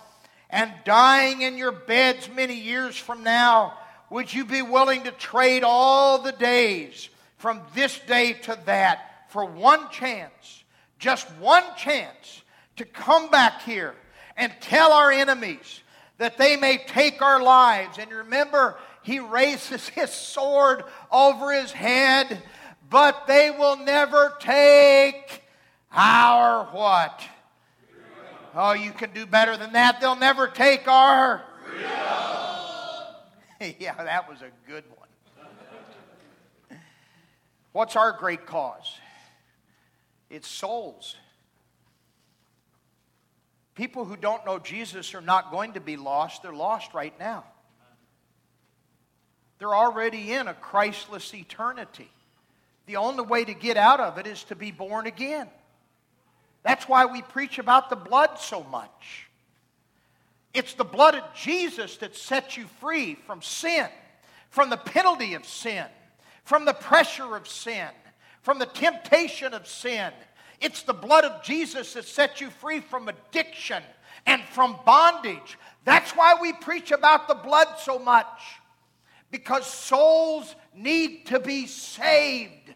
And 0.49 0.71
dying 0.85 1.41
in 1.41 1.57
your 1.57 1.73
beds 1.73 2.29
many 2.33 2.55
years 2.55 2.95
from 2.95 3.23
now, 3.23 3.77
would 4.09 4.33
you 4.33 4.45
be 4.45 4.61
willing 4.61 5.03
to 5.03 5.11
trade 5.11 5.63
all 5.65 6.19
the 6.19 6.31
days 6.31 7.09
from 7.37 7.59
this 7.73 7.99
day 8.07 8.33
to 8.43 8.57
that 8.65 9.29
for 9.29 9.43
one 9.43 9.89
chance, 9.89 10.63
just 10.97 11.29
one 11.33 11.63
chance 11.75 12.43
to 12.77 12.85
come 12.85 13.29
back 13.29 13.61
here 13.63 13.93
and 14.37 14.53
tell 14.61 14.93
our 14.93 15.11
enemies 15.11 15.81
that 16.17 16.37
they 16.37 16.57
may 16.57 16.77
take 16.77 17.21
our 17.21 17.41
lives? 17.41 17.97
And 17.97 18.11
remember, 18.11 18.77
he 19.01 19.19
raises 19.19 19.87
his 19.89 20.11
sword 20.11 20.83
over 21.11 21.53
his 21.53 21.71
head, 21.71 22.41
but 22.89 23.27
they 23.27 23.51
will 23.51 23.77
never 23.77 24.33
take 24.39 25.43
our 25.91 26.65
what? 26.65 27.21
Oh, 28.53 28.73
you 28.73 28.91
can 28.91 29.11
do 29.11 29.25
better 29.25 29.57
than 29.57 29.73
that. 29.73 29.99
They'll 29.99 30.15
never 30.15 30.47
take 30.47 30.87
our. 30.87 31.43
yeah, 33.79 33.95
that 33.97 34.29
was 34.29 34.41
a 34.41 34.51
good 34.67 34.85
one. 34.95 36.79
What's 37.73 37.97
our 37.97 38.13
great 38.13 38.45
cause? 38.45 38.97
It's 40.29 40.47
souls. 40.47 41.17
People 43.75 44.05
who 44.05 44.15
don't 44.15 44.45
know 44.45 44.57
Jesus 44.57 45.13
are 45.13 45.21
not 45.21 45.51
going 45.51 45.73
to 45.73 45.81
be 45.81 45.97
lost, 45.97 46.41
they're 46.43 46.53
lost 46.53 46.93
right 46.93 47.17
now. 47.19 47.43
They're 49.59 49.75
already 49.75 50.33
in 50.33 50.47
a 50.47 50.53
Christless 50.53 51.33
eternity. 51.33 52.09
The 52.85 52.97
only 52.97 53.23
way 53.23 53.43
to 53.45 53.53
get 53.53 53.77
out 53.77 53.99
of 53.99 54.17
it 54.17 54.27
is 54.27 54.43
to 54.45 54.55
be 54.55 54.71
born 54.71 55.07
again. 55.07 55.47
That's 56.63 56.87
why 56.87 57.05
we 57.05 57.21
preach 57.21 57.59
about 57.59 57.89
the 57.89 57.95
blood 57.95 58.39
so 58.39 58.63
much. 58.63 59.27
It's 60.53 60.73
the 60.73 60.85
blood 60.85 61.15
of 61.15 61.23
Jesus 61.35 61.97
that 61.97 62.15
sets 62.15 62.55
you 62.55 62.65
free 62.79 63.15
from 63.27 63.41
sin, 63.41 63.87
from 64.49 64.69
the 64.69 64.77
penalty 64.77 65.33
of 65.33 65.45
sin, 65.45 65.85
from 66.43 66.65
the 66.65 66.73
pressure 66.73 67.35
of 67.35 67.47
sin, 67.47 67.89
from 68.41 68.59
the 68.59 68.65
temptation 68.65 69.53
of 69.53 69.67
sin, 69.67 70.13
it's 70.61 70.83
the 70.83 70.93
blood 70.93 71.25
of 71.25 71.43
Jesus 71.43 71.93
that 71.93 72.05
sets 72.05 72.41
you 72.41 72.49
free 72.49 72.79
from 72.79 73.09
addiction 73.09 73.83
and 74.25 74.41
from 74.43 74.77
bondage. 74.85 75.57
That's 75.83 76.11
why 76.11 76.35
we 76.41 76.53
preach 76.53 76.91
about 76.91 77.27
the 77.27 77.35
blood 77.35 77.67
so 77.79 77.99
much. 77.99 78.41
Because 79.31 79.65
souls 79.65 80.55
need 80.75 81.25
to 81.27 81.39
be 81.39 81.67
saved. 81.67 82.73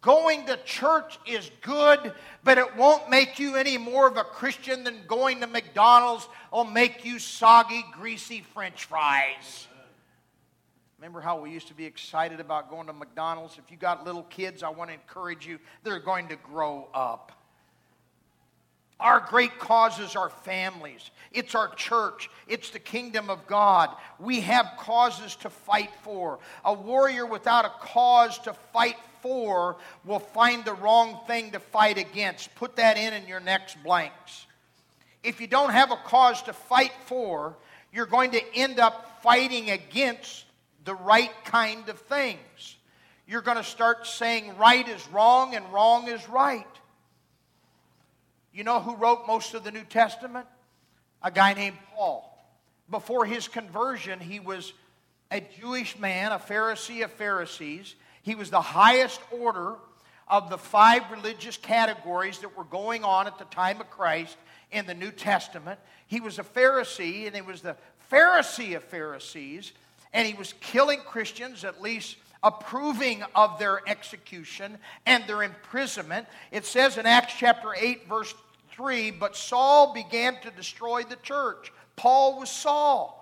Going 0.00 0.46
to 0.46 0.56
church 0.58 1.18
is 1.26 1.50
good, 1.62 2.12
but 2.44 2.58
it 2.58 2.76
won't 2.76 3.10
make 3.10 3.38
you 3.38 3.56
any 3.56 3.76
more 3.76 4.06
of 4.06 4.16
a 4.16 4.24
Christian 4.24 4.84
than 4.84 5.00
going 5.08 5.40
to 5.40 5.46
McDonald's 5.46 6.28
will 6.52 6.64
make 6.64 7.04
you 7.04 7.18
soggy, 7.18 7.84
greasy 7.92 8.44
french 8.54 8.84
fries. 8.84 9.66
Remember 10.98 11.20
how 11.20 11.38
we 11.38 11.50
used 11.50 11.68
to 11.68 11.74
be 11.74 11.84
excited 11.84 12.40
about 12.40 12.70
going 12.70 12.86
to 12.86 12.92
McDonald's? 12.92 13.58
If 13.58 13.70
you 13.70 13.76
got 13.76 14.04
little 14.06 14.22
kids, 14.24 14.62
I 14.62 14.70
want 14.70 14.88
to 14.90 14.94
encourage 14.94 15.46
you, 15.46 15.58
they're 15.84 15.98
going 15.98 16.28
to 16.28 16.36
grow 16.36 16.88
up. 16.94 17.32
Our 18.98 19.20
great 19.20 19.58
causes 19.58 20.16
are 20.16 20.30
families. 20.30 21.10
It's 21.30 21.54
our 21.54 21.68
church. 21.74 22.30
It's 22.48 22.70
the 22.70 22.78
kingdom 22.78 23.28
of 23.28 23.46
God. 23.46 23.90
We 24.18 24.40
have 24.40 24.72
causes 24.78 25.36
to 25.36 25.50
fight 25.50 25.90
for. 26.02 26.38
A 26.64 26.72
warrior 26.72 27.26
without 27.26 27.66
a 27.66 27.72
cause 27.80 28.38
to 28.40 28.54
fight 28.72 28.96
for 29.20 29.76
will 30.06 30.18
find 30.18 30.64
the 30.64 30.72
wrong 30.72 31.20
thing 31.26 31.50
to 31.50 31.60
fight 31.60 31.98
against. 31.98 32.54
Put 32.54 32.76
that 32.76 32.96
in 32.96 33.12
in 33.12 33.28
your 33.28 33.40
next 33.40 33.82
blanks. 33.84 34.46
If 35.22 35.42
you 35.42 35.46
don't 35.46 35.72
have 35.72 35.90
a 35.90 35.96
cause 35.96 36.40
to 36.44 36.54
fight 36.54 36.92
for, 37.04 37.54
you're 37.92 38.06
going 38.06 38.30
to 38.30 38.54
end 38.54 38.78
up 38.80 39.22
fighting 39.22 39.70
against 39.70 40.45
the 40.86 40.94
right 40.94 41.32
kind 41.44 41.88
of 41.90 41.98
things. 41.98 42.76
You're 43.26 43.42
going 43.42 43.56
to 43.56 43.64
start 43.64 44.06
saying 44.06 44.56
right 44.56 44.88
is 44.88 45.06
wrong 45.08 45.54
and 45.54 45.70
wrong 45.72 46.08
is 46.08 46.26
right. 46.28 46.64
You 48.54 48.64
know 48.64 48.80
who 48.80 48.96
wrote 48.96 49.26
most 49.26 49.52
of 49.52 49.64
the 49.64 49.72
New 49.72 49.84
Testament? 49.84 50.46
A 51.22 51.30
guy 51.30 51.52
named 51.54 51.76
Paul. 51.94 52.32
Before 52.88 53.26
his 53.26 53.48
conversion, 53.48 54.20
he 54.20 54.38
was 54.38 54.72
a 55.32 55.40
Jewish 55.60 55.98
man, 55.98 56.30
a 56.30 56.38
Pharisee 56.38 57.02
of 57.02 57.10
Pharisees. 57.12 57.96
He 58.22 58.36
was 58.36 58.50
the 58.50 58.60
highest 58.60 59.20
order 59.32 59.74
of 60.28 60.50
the 60.50 60.58
five 60.58 61.10
religious 61.10 61.56
categories 61.56 62.38
that 62.38 62.56
were 62.56 62.64
going 62.64 63.02
on 63.02 63.26
at 63.26 63.38
the 63.38 63.44
time 63.46 63.80
of 63.80 63.90
Christ 63.90 64.36
in 64.70 64.86
the 64.86 64.94
New 64.94 65.10
Testament. 65.10 65.80
He 66.06 66.20
was 66.20 66.38
a 66.38 66.44
Pharisee, 66.44 67.26
and 67.26 67.34
he 67.34 67.42
was 67.42 67.60
the 67.60 67.76
Pharisee 68.10 68.76
of 68.76 68.84
Pharisees 68.84 69.72
and 70.12 70.26
he 70.26 70.34
was 70.34 70.54
killing 70.60 71.00
Christians, 71.00 71.64
at 71.64 71.82
least 71.82 72.16
approving 72.42 73.22
of 73.34 73.58
their 73.58 73.80
execution 73.88 74.78
and 75.04 75.24
their 75.26 75.42
imprisonment. 75.42 76.26
It 76.52 76.64
says 76.64 76.96
in 76.96 77.06
Acts 77.06 77.34
chapter 77.38 77.74
8, 77.74 78.08
verse 78.08 78.34
3 78.72 79.10
But 79.10 79.36
Saul 79.36 79.92
began 79.92 80.40
to 80.42 80.50
destroy 80.50 81.02
the 81.02 81.16
church. 81.16 81.72
Paul 81.96 82.38
was 82.38 82.50
Saul. 82.50 83.14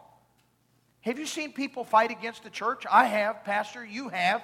Have 1.03 1.19
you 1.19 1.27
seen 1.27 1.53
people 1.53 1.85
fight 1.85 2.11
against 2.11 2.45
the 2.45 2.51
church? 2.51 2.85
I 2.91 3.05
have, 3.07 3.45
Pastor, 3.45 3.85
you 3.85 4.09
have. 4.09 4.43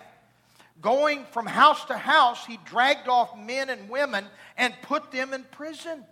Going 0.80 1.24
from 1.32 1.46
house 1.46 1.84
to 1.86 1.96
house, 1.96 2.46
he 2.46 2.58
dragged 2.64 3.08
off 3.08 3.36
men 3.36 3.68
and 3.68 3.90
women 3.90 4.24
and 4.56 4.74
put 4.82 5.10
them 5.10 5.34
in 5.34 5.44
prison. 5.44 6.04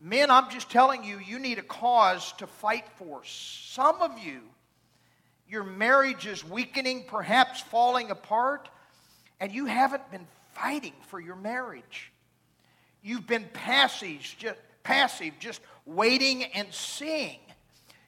Men, 0.00 0.30
I'm 0.30 0.50
just 0.50 0.70
telling 0.70 1.04
you, 1.04 1.18
you 1.18 1.38
need 1.38 1.58
a 1.58 1.62
cause 1.62 2.32
to 2.34 2.46
fight 2.46 2.84
for. 2.96 3.22
Some 3.24 4.02
of 4.02 4.18
you 4.18 4.40
your 5.48 5.64
marriage 5.64 6.26
is 6.26 6.44
weakening, 6.44 7.04
perhaps 7.06 7.60
falling 7.60 8.10
apart, 8.10 8.68
and 9.40 9.52
you 9.52 9.66
haven't 9.66 10.10
been 10.10 10.26
fighting 10.54 10.94
for 11.08 11.20
your 11.20 11.36
marriage. 11.36 12.10
You've 13.02 13.26
been 13.26 13.46
passive, 13.52 14.20
just, 14.38 14.58
passive, 14.82 15.34
just 15.38 15.60
waiting 15.84 16.44
and 16.44 16.72
seeing. 16.72 17.38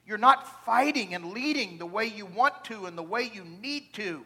You're 0.07 0.17
not 0.17 0.65
fighting 0.65 1.13
and 1.13 1.33
leading 1.33 1.77
the 1.77 1.85
way 1.85 2.05
you 2.05 2.25
want 2.25 2.63
to 2.65 2.85
and 2.85 2.97
the 2.97 3.03
way 3.03 3.29
you 3.33 3.43
need 3.61 3.93
to. 3.93 4.25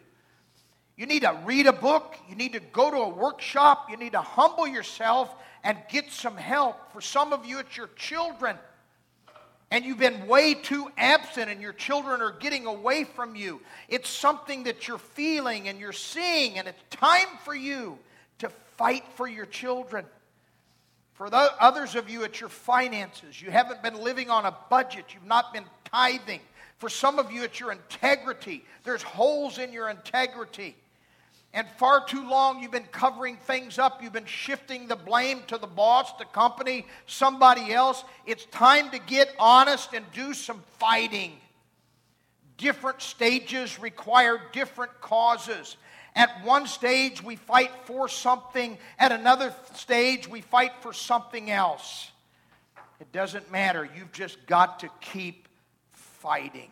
You 0.96 1.06
need 1.08 1.24
to 1.24 1.38
read 1.44 1.66
a 1.66 1.74
book. 1.74 2.16
You 2.30 2.36
need 2.36 2.54
to 2.54 2.60
go 2.60 2.92
to 2.92 2.98
a 2.98 3.10
workshop. 3.10 3.88
You 3.90 3.98
need 3.98 4.12
to 4.12 4.22
humble 4.22 4.68
yourself 4.68 5.34
and 5.64 5.78
get 5.90 6.12
some 6.12 6.38
help. 6.38 6.94
For 6.94 7.02
some 7.02 7.34
of 7.34 7.46
you, 7.46 7.60
it's 7.60 7.76
your 7.76 7.90
children 7.96 8.58
and 9.72 9.86
you've 9.86 9.98
been 9.98 10.28
way 10.28 10.54
too 10.54 10.92
absent 10.98 11.50
and 11.50 11.62
your 11.62 11.72
children 11.72 12.22
are 12.22 12.34
getting 12.34 12.68
away 12.68 13.06
from 13.06 13.36
you. 13.38 13.62
It's 13.88 14.10
something 14.10 14.66
that 14.66 14.88
you're 14.88 14.98
feeling 14.98 15.70
and 15.70 15.80
you're 15.80 15.94
seeing, 15.94 16.60
and 16.60 16.68
it's 16.68 16.84
time 16.90 17.28
for 17.46 17.56
you 17.56 17.98
to 18.40 18.50
fight 18.78 19.06
for 19.16 19.28
your 19.28 19.46
children. 19.46 20.06
For 21.14 21.30
the 21.30 21.52
others 21.60 21.96
of 21.96 22.10
you, 22.10 22.24
it's 22.24 22.40
your 22.40 22.50
finances. 22.50 23.42
You 23.42 23.50
haven't 23.50 23.82
been 23.82 23.96
living 23.96 24.30
on 24.30 24.46
a 24.46 24.56
budget, 24.70 25.06
you've 25.14 25.24
not 25.26 25.54
been 25.54 25.66
tithing. 25.86 26.42
For 26.80 26.90
some 26.90 27.20
of 27.20 27.32
you, 27.32 27.44
it's 27.44 27.60
your 27.60 27.72
integrity. 27.72 28.66
There's 28.84 29.04
holes 29.04 29.58
in 29.58 29.72
your 29.72 29.88
integrity. 29.88 30.76
And 31.54 31.68
far 31.78 32.06
too 32.06 32.28
long, 32.28 32.62
you've 32.62 32.72
been 32.72 32.84
covering 32.84 33.36
things 33.36 33.78
up. 33.78 34.02
You've 34.02 34.14
been 34.14 34.26
shifting 34.26 34.88
the 34.88 34.96
blame 34.96 35.42
to 35.48 35.58
the 35.58 35.68
boss, 35.68 36.14
the 36.18 36.26
company, 36.26 36.86
somebody 37.08 37.74
else. 37.74 38.04
It's 38.26 38.46
time 38.46 38.90
to 38.92 39.00
get 39.00 39.34
honest 39.38 39.94
and 39.94 40.06
do 40.14 40.34
some 40.34 40.64
fighting. 40.80 41.34
Different 42.58 43.02
stages 43.02 43.80
require 43.80 44.40
different 44.54 45.02
causes. 45.02 45.76
At 46.16 46.44
one 46.46 46.68
stage, 46.68 47.22
we 47.22 47.36
fight 47.36 47.72
for 47.84 48.08
something. 48.08 48.78
At 48.98 49.12
another 49.12 49.54
stage, 49.74 50.30
we 50.30 50.42
fight 50.42 50.72
for 50.82 50.94
something 50.94 51.52
else. 51.52 52.12
It 53.02 53.12
doesn't 53.12 53.52
matter. 53.52 53.90
You've 53.98 54.12
just 54.14 54.46
got 54.46 54.82
to 54.82 54.90
keep 55.02 55.50
fighting. 55.92 56.72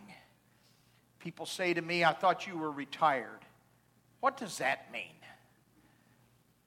People 1.18 1.44
say 1.44 1.74
to 1.74 1.82
me, 1.82 2.02
I 2.02 2.14
thought 2.14 2.46
you 2.46 2.56
were 2.56 2.70
retired. 2.70 3.40
What 4.20 4.36
does 4.36 4.58
that 4.58 4.92
mean? 4.92 5.04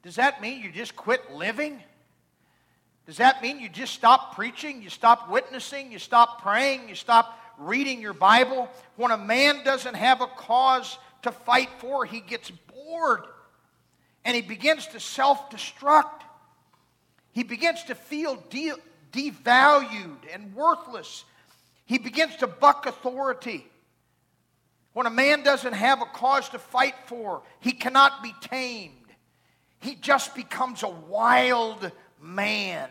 Does 0.03 0.15
that 0.15 0.41
mean 0.41 0.61
you 0.61 0.71
just 0.71 0.95
quit 0.95 1.31
living? 1.31 1.81
Does 3.05 3.17
that 3.17 3.41
mean 3.41 3.59
you 3.59 3.69
just 3.69 3.93
stop 3.93 4.35
preaching? 4.35 4.81
You 4.81 4.89
stop 4.89 5.29
witnessing? 5.29 5.91
You 5.91 5.99
stop 5.99 6.41
praying? 6.41 6.89
You 6.89 6.95
stop 6.95 7.39
reading 7.57 8.01
your 8.01 8.13
Bible? 8.13 8.69
When 8.95 9.11
a 9.11 9.17
man 9.17 9.63
doesn't 9.63 9.95
have 9.95 10.21
a 10.21 10.27
cause 10.27 10.97
to 11.23 11.31
fight 11.31 11.69
for, 11.79 12.05
he 12.05 12.19
gets 12.19 12.49
bored 12.51 13.23
and 14.25 14.35
he 14.35 14.41
begins 14.41 14.87
to 14.87 14.99
self 14.99 15.49
destruct. 15.49 16.21
He 17.31 17.43
begins 17.43 17.83
to 17.85 17.95
feel 17.95 18.35
de- 18.49 18.73
devalued 19.11 20.17
and 20.33 20.53
worthless. 20.53 21.25
He 21.85 21.97
begins 21.97 22.35
to 22.37 22.47
buck 22.47 22.85
authority. 22.85 23.67
When 24.93 25.07
a 25.07 25.11
man 25.11 25.43
doesn't 25.43 25.73
have 25.73 26.01
a 26.01 26.05
cause 26.05 26.49
to 26.49 26.59
fight 26.59 26.95
for, 27.07 27.41
he 27.59 27.71
cannot 27.71 28.21
be 28.21 28.33
tamed. 28.41 28.93
He 29.79 29.95
just 29.95 30.35
becomes 30.35 30.83
a 30.83 30.89
wild 30.89 31.91
man. 32.21 32.89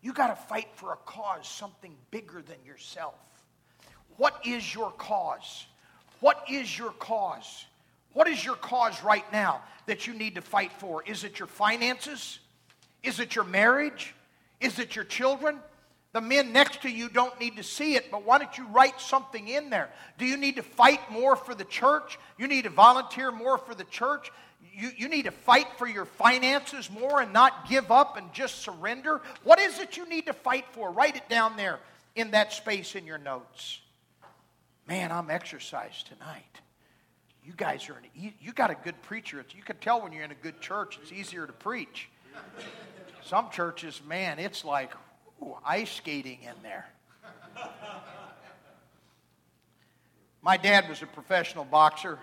You 0.00 0.12
got 0.12 0.28
to 0.28 0.36
fight 0.46 0.68
for 0.74 0.92
a 0.92 0.96
cause, 0.96 1.46
something 1.46 1.94
bigger 2.10 2.42
than 2.42 2.56
yourself. 2.64 3.14
What 4.16 4.40
is 4.46 4.74
your 4.74 4.90
cause? 4.92 5.66
What 6.20 6.44
is 6.50 6.78
your 6.78 6.92
cause? 6.92 7.66
What 8.12 8.28
is 8.28 8.44
your 8.44 8.56
cause 8.56 9.02
right 9.02 9.30
now 9.32 9.62
that 9.86 10.06
you 10.06 10.14
need 10.14 10.36
to 10.36 10.42
fight 10.42 10.72
for? 10.72 11.02
Is 11.04 11.24
it 11.24 11.38
your 11.38 11.48
finances? 11.48 12.38
Is 13.02 13.20
it 13.20 13.34
your 13.34 13.44
marriage? 13.44 14.14
Is 14.60 14.78
it 14.78 14.94
your 14.94 15.04
children? 15.04 15.58
The 16.12 16.20
men 16.20 16.52
next 16.52 16.82
to 16.82 16.90
you 16.90 17.08
don't 17.08 17.38
need 17.40 17.56
to 17.56 17.62
see 17.62 17.94
it, 17.94 18.10
but 18.10 18.24
why 18.26 18.38
don't 18.38 18.56
you 18.58 18.66
write 18.66 19.00
something 19.00 19.48
in 19.48 19.70
there? 19.70 19.90
Do 20.18 20.26
you 20.26 20.36
need 20.36 20.56
to 20.56 20.62
fight 20.62 21.00
more 21.10 21.36
for 21.36 21.54
the 21.54 21.64
church? 21.64 22.18
You 22.38 22.46
need 22.48 22.64
to 22.64 22.70
volunteer 22.70 23.32
more 23.32 23.56
for 23.56 23.74
the 23.74 23.84
church? 23.84 24.30
You, 24.74 24.90
you 24.96 25.08
need 25.08 25.24
to 25.24 25.30
fight 25.30 25.66
for 25.78 25.86
your 25.86 26.04
finances 26.04 26.90
more 26.90 27.22
and 27.22 27.32
not 27.32 27.68
give 27.68 27.90
up 27.90 28.18
and 28.18 28.30
just 28.34 28.58
surrender? 28.58 29.22
What 29.42 29.58
is 29.58 29.78
it 29.78 29.96
you 29.96 30.06
need 30.06 30.26
to 30.26 30.34
fight 30.34 30.66
for? 30.72 30.90
Write 30.90 31.16
it 31.16 31.28
down 31.30 31.56
there 31.56 31.80
in 32.14 32.32
that 32.32 32.52
space 32.52 32.94
in 32.94 33.06
your 33.06 33.18
notes. 33.18 33.80
Man, 34.86 35.10
I'm 35.10 35.30
exercised 35.30 36.08
tonight. 36.08 36.44
You 37.44 37.54
guys 37.56 37.88
are, 37.88 37.94
an, 37.94 38.32
you 38.38 38.52
got 38.52 38.70
a 38.70 38.76
good 38.84 39.00
preacher. 39.02 39.42
You 39.56 39.62
can 39.62 39.76
tell 39.76 40.02
when 40.02 40.12
you're 40.12 40.24
in 40.24 40.30
a 40.30 40.36
good 40.42 40.60
church, 40.60 40.98
it's 41.00 41.10
easier 41.10 41.46
to 41.46 41.52
preach. 41.52 42.08
Some 43.24 43.50
churches, 43.50 44.00
man, 44.06 44.38
it's 44.38 44.64
like, 44.64 44.92
Ooh, 45.42 45.56
ice 45.64 45.90
skating 45.90 46.38
in 46.42 46.54
there. 46.62 46.86
My 50.40 50.56
dad 50.56 50.88
was 50.88 51.02
a 51.02 51.06
professional 51.06 51.64
boxer. 51.64 52.18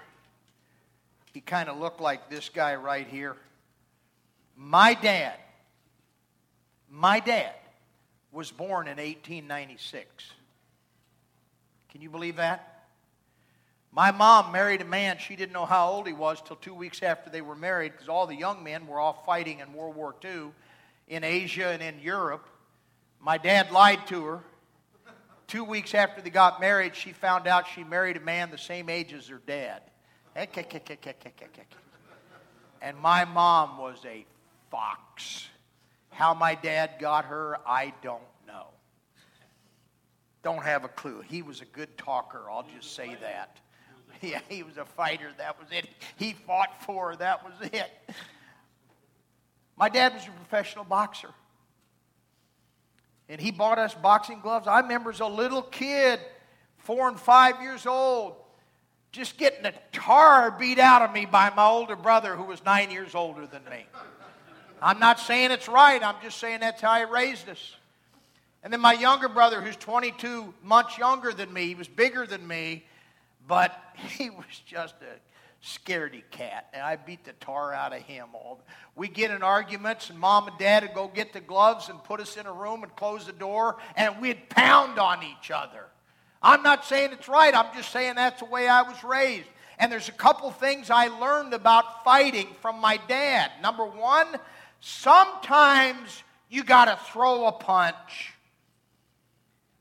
He 1.34 1.41
kind 1.41 1.69
of 1.69 1.77
looked 1.77 2.01
like 2.01 2.29
this 2.29 2.49
guy 2.49 2.75
right 2.75 3.08
here. 3.08 3.36
My 4.55 4.93
dad, 4.93 5.38
my 6.89 7.19
dad 7.19 7.53
was 8.32 8.51
born 8.51 8.88
in 8.88 8.97
1896. 8.97 10.32
Can 11.91 12.01
you 12.01 12.10
believe 12.10 12.38
that? 12.38 12.86
My 13.91 14.12
mom 14.12 14.51
married 14.51 14.82
a 14.82 14.86
man, 14.86 15.17
she 15.17 15.36
didn't 15.36 15.53
know 15.53 15.65
how 15.65 15.89
old 15.89 16.08
he 16.08 16.13
was 16.13 16.41
till 16.41 16.58
two 16.58 16.75
weeks 16.75 17.01
after 17.01 17.29
they 17.29 17.41
were 17.41 17.55
married 17.55 17.93
because 17.93 18.08
all 18.08 18.27
the 18.27 18.36
young 18.36 18.63
men 18.63 18.86
were 18.86 18.99
off 18.99 19.25
fighting 19.25 19.60
in 19.60 19.73
World 19.73 19.95
War 19.95 20.15
II 20.23 20.51
in 21.08 21.23
Asia 21.23 21.69
and 21.69 21.82
in 21.82 21.99
Europe. 21.99 22.47
My 23.21 23.38
dad 23.38 23.71
lied 23.71 24.08
to 24.08 24.23
her. 24.25 24.39
Two 25.47 25.63
weeks 25.63 25.95
after 25.95 26.21
they 26.21 26.29
got 26.29 26.62
married, 26.62 26.95
she 26.95 27.12
found 27.12 27.47
out 27.47 27.67
she 27.67 27.84
married 27.84 28.17
a 28.17 28.19
man 28.19 28.51
the 28.51 28.58
same 28.58 28.88
age 28.88 29.13
as 29.13 29.27
her 29.27 29.41
dad. 29.45 29.82
Eh, 30.36 30.45
and 32.82 32.97
my 32.97 33.25
mom 33.25 33.77
was 33.77 33.97
a 34.05 34.25
fox. 34.69 35.47
How 36.12 36.34
my 36.34 36.55
dad 36.55 36.91
got 36.99 37.25
her, 37.25 37.58
I 37.65 37.93
don't 38.03 38.21
know. 38.47 38.67
Don't 40.43 40.63
have 40.63 40.86
a 40.86 40.89
clue. 40.89 41.21
He 41.27 41.41
was 41.41 41.62
a 41.62 41.65
good 41.65 41.97
talker, 41.97 42.43
I'll 42.49 42.67
just 42.75 42.95
say 42.95 43.15
that. 43.21 43.58
Yeah, 44.21 44.41
he 44.49 44.63
was 44.63 44.75
a 44.75 44.84
fighter, 44.84 45.32
that 45.38 45.58
was 45.58 45.69
it. 45.71 45.88
He 46.17 46.34
fought 46.34 46.84
for 46.84 47.12
her, 47.12 47.15
that 47.17 47.41
was 47.41 47.53
it. 47.71 47.89
My 49.77 49.88
dad 49.88 50.13
was 50.13 50.23
a 50.27 50.32
professional 50.32 50.84
boxer 50.84 51.29
and 53.30 53.39
he 53.39 53.52
bought 53.52 53.78
us 53.78 53.94
boxing 53.94 54.39
gloves. 54.42 54.68
I 54.68 54.80
remember 54.80 55.12
as 55.12 55.20
a 55.20 55.28
little 55.28 55.62
kid, 55.62 56.20
four 56.80 57.08
and 57.08 57.20
five 57.20 57.62
years 57.62 57.86
old, 57.86 58.36
just 59.12 59.38
getting 59.38 59.63
the 59.63 59.74
tar 59.92 60.52
beat 60.52 60.80
out 60.80 61.04
of 61.04 61.13
me 61.13 61.26
by 61.26 61.52
my 61.56 61.68
older 61.68 61.96
brother 61.96 62.36
who 62.36 62.44
was 62.44 62.63
nine 62.65 62.92
years 62.92 63.15
older 63.15 63.46
than 63.46 63.63
me. 63.65 63.86
I'm 64.82 65.00
not 65.00 65.20
saying 65.20 65.52
it's 65.52 65.68
right, 65.68 66.04
I'm 66.04 66.15
just 66.24 66.39
saying 66.39 66.62
that's 66.62 66.82
how 66.82 66.98
he 66.98 67.06
raised 67.06 67.48
us. 67.50 67.76
And 68.63 68.74
then 68.74 68.82
my 68.82 68.94
younger 68.94 69.30
brother, 69.30 69.62
who's 69.62 69.76
22 69.78 70.54
months 70.63 70.98
younger 70.98 71.32
than 71.32 71.52
me, 71.54 71.68
he 71.68 71.76
was 71.76 71.88
bigger 71.88 72.26
than 72.26 72.46
me, 72.46 72.84
but 73.48 73.78
he 73.96 74.30
was 74.30 74.46
just 74.65 74.96
a 75.02 75.20
scaredy 75.63 76.24
cat. 76.32 76.67
And 76.74 76.82
I 76.82 76.95
beat 76.95 77.26
the 77.26 77.34
tar 77.34 77.74
out 77.74 77.93
of 77.93 78.02
him 78.02 78.28
all. 78.34 78.62
We 78.95 79.08
get 79.08 79.32
in 79.32 79.43
arguments, 79.43 80.10
and 80.10 80.19
mom 80.19 80.48
and 80.48 80.58
dad 80.58 80.84
would 80.84 80.93
go 80.93 81.08
get 81.08 81.34
the 81.34 81.41
gloves 81.41 81.89
and 81.89 82.04
put 82.04 82.19
us 82.19 82.38
in 82.38 82.45
a 82.45 82.54
room 82.54 82.84
and 82.84 82.95
close 82.95 83.26
the 83.26 83.34
door, 83.34 83.78
and 83.95 84.22
we'd 84.22 84.50
pound 84.50 85.00
on 85.00 85.24
each 85.24 85.52
other. 85.52 85.86
I'm 86.41 86.63
not 86.63 86.86
saying 86.86 87.12
it's 87.12 87.28
right, 87.28 87.54
I'm 87.54 87.76
just 87.76 87.91
saying 87.91 88.15
that's 88.15 88.39
the 88.39 88.45
way 88.45 88.67
I 88.67 88.84
was 88.84 89.04
raised. 89.04 89.48
And 89.78 89.91
there's 89.91 90.10
a 90.10 90.13
couple 90.13 90.52
things 90.52 90.89
I 90.89 91.08
learned 91.08 91.54
about 91.54 92.04
fighting 92.04 92.48
from 92.62 92.80
my 92.80 93.00
dad. 93.08 93.52
Number 93.62 93.86
one, 93.86 94.28
sometimes 94.82 96.24
you 96.50 96.63
got 96.63 96.86
to 96.86 97.00
throw 97.12 97.48
a 97.48 97.52
punch. 97.52 98.34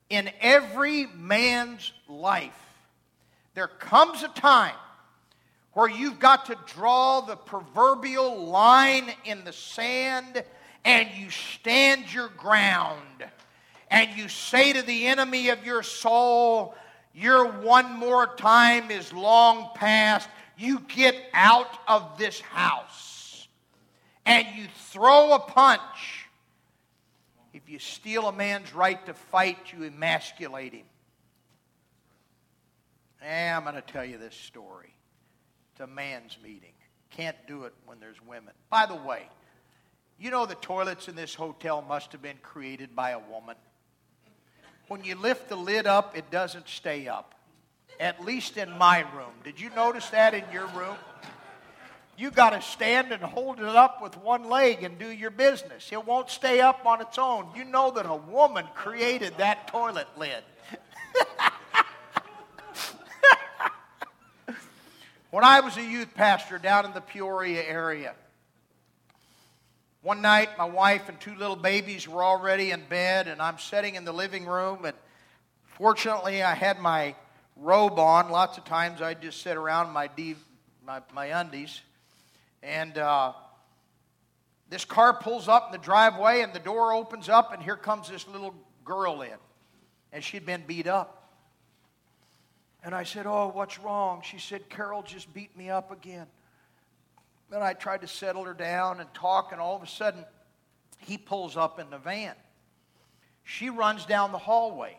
In 0.08 0.30
every 0.40 1.06
man's 1.06 1.92
life, 2.08 2.58
there 3.54 3.68
comes 3.68 4.22
a 4.22 4.28
time 4.28 4.74
where 5.78 5.88
you've 5.88 6.18
got 6.18 6.46
to 6.46 6.56
draw 6.66 7.20
the 7.20 7.36
proverbial 7.36 8.46
line 8.46 9.12
in 9.24 9.44
the 9.44 9.52
sand 9.52 10.42
and 10.84 11.08
you 11.16 11.30
stand 11.30 12.12
your 12.12 12.26
ground 12.30 13.24
and 13.88 14.10
you 14.18 14.28
say 14.28 14.72
to 14.72 14.82
the 14.82 15.06
enemy 15.06 15.50
of 15.50 15.64
your 15.64 15.84
soul, 15.84 16.74
Your 17.14 17.52
one 17.60 17.96
more 17.96 18.26
time 18.26 18.90
is 18.90 19.12
long 19.12 19.70
past. 19.76 20.28
You 20.56 20.80
get 20.80 21.14
out 21.32 21.78
of 21.86 22.18
this 22.18 22.40
house 22.40 23.46
and 24.26 24.48
you 24.56 24.66
throw 24.90 25.34
a 25.34 25.38
punch. 25.38 26.26
If 27.54 27.70
you 27.70 27.78
steal 27.78 28.26
a 28.26 28.32
man's 28.32 28.74
right 28.74 29.06
to 29.06 29.14
fight, 29.14 29.58
you 29.72 29.84
emasculate 29.84 30.72
him. 30.72 30.86
I'm 33.24 33.62
going 33.62 33.76
to 33.76 33.80
tell 33.80 34.04
you 34.04 34.18
this 34.18 34.34
story 34.34 34.92
to 35.78 35.86
man's 35.86 36.36
meeting. 36.42 36.72
Can't 37.10 37.36
do 37.46 37.64
it 37.64 37.72
when 37.86 37.98
there's 38.00 38.20
women. 38.26 38.52
By 38.70 38.86
the 38.86 38.94
way, 38.94 39.28
you 40.18 40.30
know 40.30 40.46
the 40.46 40.56
toilets 40.56 41.08
in 41.08 41.16
this 41.16 41.34
hotel 41.34 41.82
must 41.82 42.12
have 42.12 42.22
been 42.22 42.38
created 42.42 42.94
by 42.94 43.10
a 43.10 43.18
woman. 43.18 43.56
When 44.88 45.04
you 45.04 45.14
lift 45.14 45.48
the 45.48 45.56
lid 45.56 45.86
up, 45.86 46.16
it 46.16 46.30
doesn't 46.30 46.68
stay 46.68 47.08
up. 47.08 47.34
At 48.00 48.24
least 48.24 48.56
in 48.56 48.70
my 48.78 49.00
room. 49.00 49.32
Did 49.44 49.60
you 49.60 49.70
notice 49.70 50.08
that 50.10 50.34
in 50.34 50.44
your 50.52 50.66
room? 50.68 50.96
You 52.16 52.32
got 52.32 52.50
to 52.50 52.60
stand 52.60 53.12
and 53.12 53.22
hold 53.22 53.60
it 53.60 53.64
up 53.64 54.02
with 54.02 54.16
one 54.16 54.48
leg 54.48 54.82
and 54.82 54.98
do 54.98 55.08
your 55.08 55.30
business. 55.30 55.90
It 55.92 56.04
won't 56.04 56.30
stay 56.30 56.60
up 56.60 56.84
on 56.84 57.00
its 57.00 57.16
own. 57.16 57.46
You 57.54 57.64
know 57.64 57.92
that 57.92 58.06
a 58.06 58.16
woman 58.16 58.66
created 58.74 59.34
that 59.38 59.68
toilet 59.68 60.08
lid. 60.16 60.42
When 65.30 65.44
I 65.44 65.60
was 65.60 65.76
a 65.76 65.82
youth 65.82 66.14
pastor 66.14 66.56
down 66.56 66.86
in 66.86 66.94
the 66.94 67.02
Peoria 67.02 67.62
area, 67.62 68.14
one 70.00 70.22
night 70.22 70.56
my 70.56 70.64
wife 70.64 71.10
and 71.10 71.20
two 71.20 71.34
little 71.34 71.54
babies 71.54 72.08
were 72.08 72.24
already 72.24 72.70
in 72.70 72.82
bed, 72.88 73.28
and 73.28 73.42
I'm 73.42 73.58
sitting 73.58 73.94
in 73.94 74.06
the 74.06 74.12
living 74.12 74.46
room. 74.46 74.86
And 74.86 74.96
fortunately, 75.64 76.42
I 76.42 76.54
had 76.54 76.78
my 76.78 77.14
robe 77.56 77.98
on. 77.98 78.30
Lots 78.30 78.56
of 78.56 78.64
times 78.64 79.02
I'd 79.02 79.20
just 79.20 79.42
sit 79.42 79.58
around 79.58 79.92
my, 79.92 80.08
my, 80.86 81.02
my 81.12 81.26
undies. 81.26 81.82
And 82.62 82.96
uh, 82.96 83.34
this 84.70 84.86
car 84.86 85.12
pulls 85.12 85.46
up 85.46 85.66
in 85.66 85.72
the 85.72 85.84
driveway, 85.84 86.40
and 86.40 86.54
the 86.54 86.58
door 86.58 86.94
opens 86.94 87.28
up, 87.28 87.52
and 87.52 87.62
here 87.62 87.76
comes 87.76 88.08
this 88.08 88.26
little 88.28 88.54
girl 88.82 89.20
in. 89.20 89.36
And 90.10 90.24
she'd 90.24 90.46
been 90.46 90.62
beat 90.66 90.86
up. 90.86 91.17
And 92.84 92.94
I 92.94 93.04
said, 93.04 93.26
Oh, 93.26 93.50
what's 93.52 93.78
wrong? 93.78 94.22
She 94.22 94.38
said, 94.38 94.68
Carol 94.68 95.02
just 95.02 95.32
beat 95.34 95.56
me 95.56 95.70
up 95.70 95.90
again. 95.90 96.26
Then 97.50 97.62
I 97.62 97.72
tried 97.72 98.02
to 98.02 98.08
settle 98.08 98.44
her 98.44 98.54
down 98.54 99.00
and 99.00 99.12
talk, 99.14 99.52
and 99.52 99.60
all 99.60 99.76
of 99.76 99.82
a 99.82 99.86
sudden, 99.86 100.24
he 100.98 101.16
pulls 101.16 101.56
up 101.56 101.78
in 101.78 101.90
the 101.90 101.98
van. 101.98 102.34
She 103.42 103.70
runs 103.70 104.04
down 104.04 104.32
the 104.32 104.38
hallway. 104.38 104.98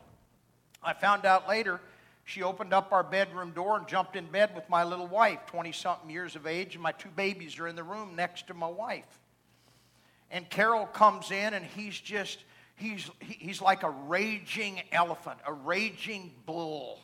I 0.82 0.94
found 0.94 1.26
out 1.26 1.48
later 1.48 1.80
she 2.26 2.42
opened 2.42 2.74
up 2.74 2.92
our 2.92 3.04
bedroom 3.04 3.52
door 3.52 3.78
and 3.78 3.88
jumped 3.88 4.16
in 4.16 4.26
bed 4.26 4.56
with 4.56 4.68
my 4.70 4.84
little 4.84 5.08
wife, 5.08 5.40
20 5.48 5.72
something 5.72 6.10
years 6.10 6.36
of 6.36 6.48
age, 6.48 6.74
and 6.74 6.82
my 6.82 6.92
two 6.92 7.10
babies 7.10 7.60
are 7.60 7.68
in 7.68 7.76
the 7.76 7.84
room 7.84 8.16
next 8.16 8.48
to 8.48 8.54
my 8.54 8.68
wife. 8.68 9.20
And 10.32 10.50
Carol 10.50 10.86
comes 10.86 11.32
in, 11.32 11.54
and 11.54 11.66
he's 11.66 12.00
just, 12.00 12.44
he's, 12.76 13.10
he's 13.20 13.62
like 13.62 13.84
a 13.84 13.90
raging 13.90 14.82
elephant, 14.92 15.40
a 15.46 15.54
raging 15.54 16.32
bull 16.46 17.00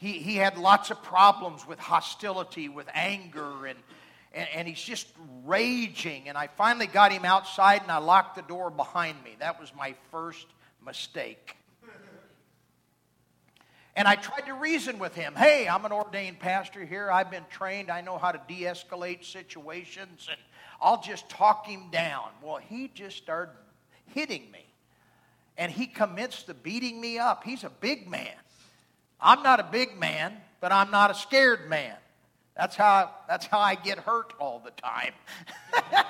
he, 0.00 0.12
he 0.12 0.36
had 0.36 0.56
lots 0.56 0.90
of 0.90 1.02
problems 1.02 1.66
with 1.66 1.78
hostility, 1.78 2.70
with 2.70 2.88
anger, 2.94 3.66
and, 3.66 3.78
and, 4.32 4.48
and 4.54 4.66
he's 4.66 4.80
just 4.80 5.06
raging. 5.44 6.26
And 6.26 6.38
I 6.38 6.46
finally 6.46 6.86
got 6.86 7.12
him 7.12 7.26
outside 7.26 7.82
and 7.82 7.90
I 7.90 7.98
locked 7.98 8.36
the 8.36 8.42
door 8.42 8.70
behind 8.70 9.22
me. 9.22 9.36
That 9.40 9.60
was 9.60 9.74
my 9.76 9.94
first 10.10 10.46
mistake. 10.82 11.54
And 13.94 14.08
I 14.08 14.14
tried 14.14 14.46
to 14.46 14.54
reason 14.54 14.98
with 14.98 15.14
him. 15.14 15.34
Hey, 15.34 15.68
I'm 15.68 15.84
an 15.84 15.92
ordained 15.92 16.38
pastor 16.38 16.82
here. 16.82 17.10
I've 17.10 17.30
been 17.30 17.44
trained. 17.50 17.90
I 17.90 18.00
know 18.00 18.16
how 18.16 18.32
to 18.32 18.40
de 18.48 18.62
escalate 18.62 19.26
situations, 19.26 20.28
and 20.30 20.40
I'll 20.80 21.02
just 21.02 21.28
talk 21.28 21.66
him 21.66 21.90
down. 21.90 22.28
Well, 22.42 22.56
he 22.56 22.90
just 22.94 23.18
started 23.18 23.52
hitting 24.06 24.50
me. 24.50 24.64
And 25.58 25.70
he 25.70 25.86
commenced 25.86 26.46
to 26.46 26.54
beating 26.54 26.98
me 26.98 27.18
up. 27.18 27.44
He's 27.44 27.64
a 27.64 27.68
big 27.68 28.08
man. 28.08 28.32
I'm 29.22 29.42
not 29.42 29.60
a 29.60 29.64
big 29.64 29.98
man, 29.98 30.36
but 30.60 30.72
I'm 30.72 30.90
not 30.90 31.10
a 31.10 31.14
scared 31.14 31.68
man. 31.68 31.96
That's 32.56 32.76
how, 32.76 33.10
that's 33.28 33.46
how 33.46 33.58
I 33.58 33.74
get 33.74 33.98
hurt 33.98 34.34
all 34.38 34.60
the 34.64 34.72
time. 34.72 35.12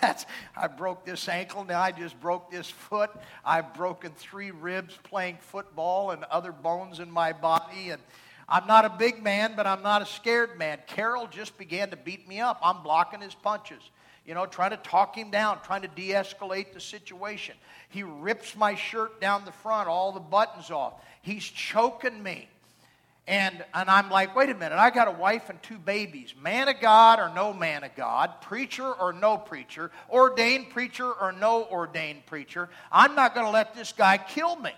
That's, 0.00 0.24
I 0.56 0.66
broke 0.66 1.04
this 1.04 1.28
ankle, 1.28 1.64
now 1.64 1.80
I 1.80 1.92
just 1.92 2.18
broke 2.20 2.50
this 2.50 2.70
foot. 2.70 3.10
I've 3.44 3.74
broken 3.74 4.12
three 4.16 4.50
ribs 4.50 4.98
playing 5.02 5.36
football 5.40 6.12
and 6.12 6.24
other 6.24 6.52
bones 6.52 7.00
in 7.00 7.10
my 7.10 7.32
body. 7.34 7.90
And 7.90 8.00
I'm 8.48 8.66
not 8.66 8.84
a 8.84 8.90
big 8.90 9.22
man, 9.22 9.52
but 9.56 9.66
I'm 9.66 9.82
not 9.82 10.00
a 10.00 10.06
scared 10.06 10.58
man. 10.58 10.78
Carol 10.86 11.26
just 11.26 11.58
began 11.58 11.90
to 11.90 11.96
beat 11.96 12.26
me 12.26 12.40
up. 12.40 12.58
I'm 12.64 12.82
blocking 12.82 13.20
his 13.20 13.34
punches, 13.34 13.82
you 14.26 14.34
know, 14.34 14.46
trying 14.46 14.70
to 14.70 14.76
talk 14.76 15.16
him 15.16 15.30
down, 15.30 15.58
trying 15.62 15.82
to 15.82 15.88
de 15.88 16.10
escalate 16.10 16.72
the 16.72 16.80
situation. 16.80 17.56
He 17.88 18.02
rips 18.02 18.54
my 18.56 18.74
shirt 18.74 19.20
down 19.20 19.44
the 19.44 19.52
front, 19.52 19.88
all 19.88 20.12
the 20.12 20.20
buttons 20.20 20.70
off. 20.70 20.94
He's 21.22 21.44
choking 21.44 22.22
me. 22.22 22.48
And, 23.26 23.64
and 23.74 23.88
I'm 23.88 24.10
like, 24.10 24.34
wait 24.34 24.50
a 24.50 24.54
minute, 24.54 24.76
I 24.76 24.90
got 24.90 25.06
a 25.06 25.12
wife 25.12 25.50
and 25.50 25.62
two 25.62 25.78
babies. 25.78 26.34
Man 26.42 26.68
of 26.68 26.80
God 26.80 27.20
or 27.20 27.32
no 27.32 27.52
man 27.52 27.84
of 27.84 27.94
God, 27.94 28.40
preacher 28.40 28.92
or 28.92 29.12
no 29.12 29.36
preacher, 29.36 29.92
ordained 30.10 30.70
preacher 30.70 31.12
or 31.12 31.30
no 31.30 31.64
ordained 31.70 32.26
preacher. 32.26 32.68
I'm 32.90 33.14
not 33.14 33.34
going 33.34 33.46
to 33.46 33.52
let 33.52 33.74
this 33.74 33.92
guy 33.92 34.18
kill 34.18 34.56
me. 34.56 34.72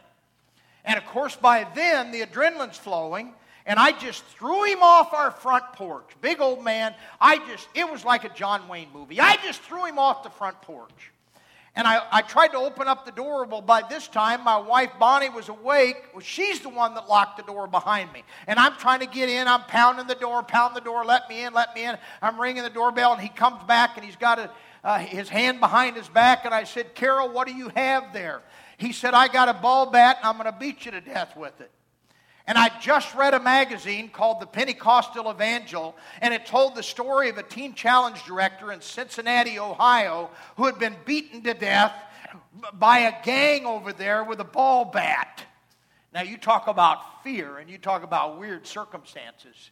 And 0.85 0.98
of 0.98 1.07
course, 1.07 1.35
by 1.35 1.66
then, 1.74 2.11
the 2.11 2.20
adrenaline's 2.22 2.76
flowing, 2.76 3.33
and 3.66 3.79
I 3.79 3.92
just 3.92 4.25
threw 4.25 4.64
him 4.64 4.83
off 4.83 5.12
our 5.12 5.31
front 5.31 5.64
porch. 5.75 6.11
Big 6.20 6.40
old 6.40 6.64
man. 6.64 6.94
I 7.20 7.38
just, 7.48 7.68
it 7.75 7.90
was 7.90 8.05
like 8.05 8.25
a 8.25 8.29
John 8.31 8.66
Wayne 8.68 8.88
movie. 8.92 9.20
I 9.20 9.37
just 9.44 9.61
threw 9.62 9.85
him 9.85 9.98
off 9.98 10.22
the 10.22 10.31
front 10.31 10.61
porch. 10.62 11.12
And 11.75 11.87
I, 11.87 12.03
I 12.11 12.20
tried 12.20 12.48
to 12.48 12.59
open 12.59 12.87
up 12.87 13.07
the 13.07 13.12
door. 13.12 13.46
Well, 13.46 13.62
by 13.62 13.83
this 13.88 14.07
time, 14.07 14.44
my 14.44 14.59
wife 14.59 14.90
Bonnie 14.98 15.31
was 15.31 15.48
awake. 15.48 15.96
Well, 16.12 16.20
she's 16.20 16.61
the 16.61 16.68
one 16.68 16.94
that 16.94 17.09
locked 17.09 17.38
the 17.38 17.44
door 17.44 17.66
behind 17.66 18.12
me. 18.12 18.25
And 18.46 18.59
I'm 18.59 18.75
trying 18.75 19.01
to 19.01 19.07
get 19.07 19.31
in. 19.31 19.48
I'm 19.48 19.62
pounding 19.62 20.07
the 20.07 20.14
door, 20.14 20.42
pounding 20.42 20.75
the 20.75 20.85
door, 20.85 21.03
let 21.05 21.31
me 21.31 21.44
in, 21.44 21.55
let 21.55 21.75
me 21.75 21.85
in. 21.85 21.96
I'm 22.20 22.38
ringing 22.38 22.62
the 22.62 22.70
doorbell, 22.70 23.12
and 23.14 23.22
he 23.22 23.31
comes 23.31 23.62
back 23.64 23.96
and 23.96 24.05
he's 24.05 24.16
got 24.16 24.38
a, 24.38 24.51
uh, 24.85 24.98
his 24.98 25.31
hand 25.31 25.61
behind 25.61 25.96
his 25.96 26.09
back. 26.09 26.44
And 26.44 26.53
I 26.53 26.64
said, 26.64 26.94
Carol, 26.94 27.31
what 27.31 27.46
do 27.46 27.55
you 27.55 27.70
have 27.70 28.12
there? 28.12 28.42
He 28.77 28.92
said, 28.92 29.14
I 29.14 29.29
got 29.29 29.48
a 29.48 29.55
ball 29.55 29.90
bat, 29.90 30.18
and 30.18 30.27
I'm 30.27 30.37
going 30.37 30.53
to 30.53 30.59
beat 30.59 30.85
you 30.85 30.90
to 30.90 31.01
death 31.01 31.37
with 31.38 31.59
it. 31.62 31.70
And 32.46 32.59
I 32.59 32.70
just 32.81 33.14
read 33.14 33.35
a 33.35 33.40
magazine 33.40 34.09
called 34.09 34.40
The 34.40 34.46
Pentecostal 34.46 35.31
Evangel, 35.31 35.96
and 36.20 36.35
it 36.35 36.44
told 36.44 36.74
the 36.74 36.83
story 36.83 37.28
of 37.28 37.38
a 37.38 37.42
teen 37.42 37.74
challenge 37.74 38.24
director 38.24 38.72
in 38.72 38.81
Cincinnati, 38.81 39.59
Ohio, 39.59 40.31
who 40.57 40.66
had 40.66 40.78
been 40.78 40.96
beaten 41.05 41.42
to 41.42 41.55
death 41.55 41.94
by 42.74 42.98
a 43.00 43.24
gang 43.24 43.64
over 43.64 43.92
there 43.92 44.24
with 44.24 44.40
a 44.40 44.44
ball 44.44 44.87
bat. 44.87 45.44
Now, 46.12 46.22
you 46.22 46.37
talk 46.37 46.66
about 46.66 47.22
fear 47.22 47.59
and 47.59 47.70
you 47.70 47.78
talk 47.78 48.02
about 48.02 48.38
weird 48.38 48.66
circumstances. 48.66 49.70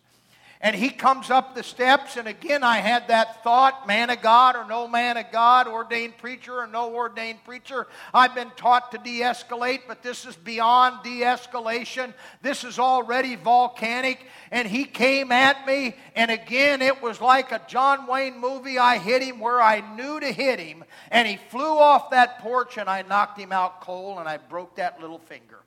And 0.63 0.77
he 0.77 0.91
comes 0.91 1.31
up 1.31 1.55
the 1.55 1.63
steps, 1.63 2.19
and 2.19 2.29
again 2.29 2.63
I 2.63 2.79
had 2.79 3.09
that 3.09 3.43
thought 3.43 3.87
man 3.87 4.11
of 4.11 4.21
God 4.21 4.57
or 4.57 4.67
no 4.67 4.87
man 4.87 5.17
of 5.17 5.33
God, 5.33 5.67
ordained 5.67 6.19
preacher 6.19 6.55
or 6.55 6.67
no 6.67 6.95
ordained 6.95 7.43
preacher. 7.45 7.87
I've 8.13 8.35
been 8.35 8.51
taught 8.57 8.93
to 8.93 8.99
de 8.99 9.21
escalate, 9.21 9.81
but 9.89 10.03
this 10.03 10.27
is 10.27 10.37
beyond 10.37 11.03
de 11.03 11.23
escalation. 11.23 12.13
This 12.43 12.63
is 12.63 12.79
already 12.79 13.37
volcanic. 13.37 14.21
And 14.51 14.69
he 14.69 14.85
came 14.85 15.33
at 15.33 15.67
me, 15.67 15.97
and 16.15 16.31
again 16.31 16.83
it 16.83 17.01
was 17.01 17.23
like 17.23 17.53
a 17.53 17.63
John 17.67 18.07
Wayne 18.07 18.39
movie. 18.39 18.79
I 18.79 18.99
hit 18.99 19.23
him 19.23 19.41
where 19.41 19.63
I 19.63 19.81
knew 19.97 20.21
to 20.21 20.31
hit 20.31 20.61
him, 20.61 20.85
and 21.11 21.27
he 21.27 21.37
flew 21.37 21.79
off 21.79 22.11
that 22.11 22.41
porch, 22.41 22.77
and 22.77 22.87
I 22.87 23.01
knocked 23.01 23.39
him 23.39 23.51
out 23.51 23.81
cold, 23.81 24.19
and 24.19 24.29
I 24.29 24.37
broke 24.37 24.77
that 24.77 25.01
little 25.01 25.21
finger. 25.21 25.61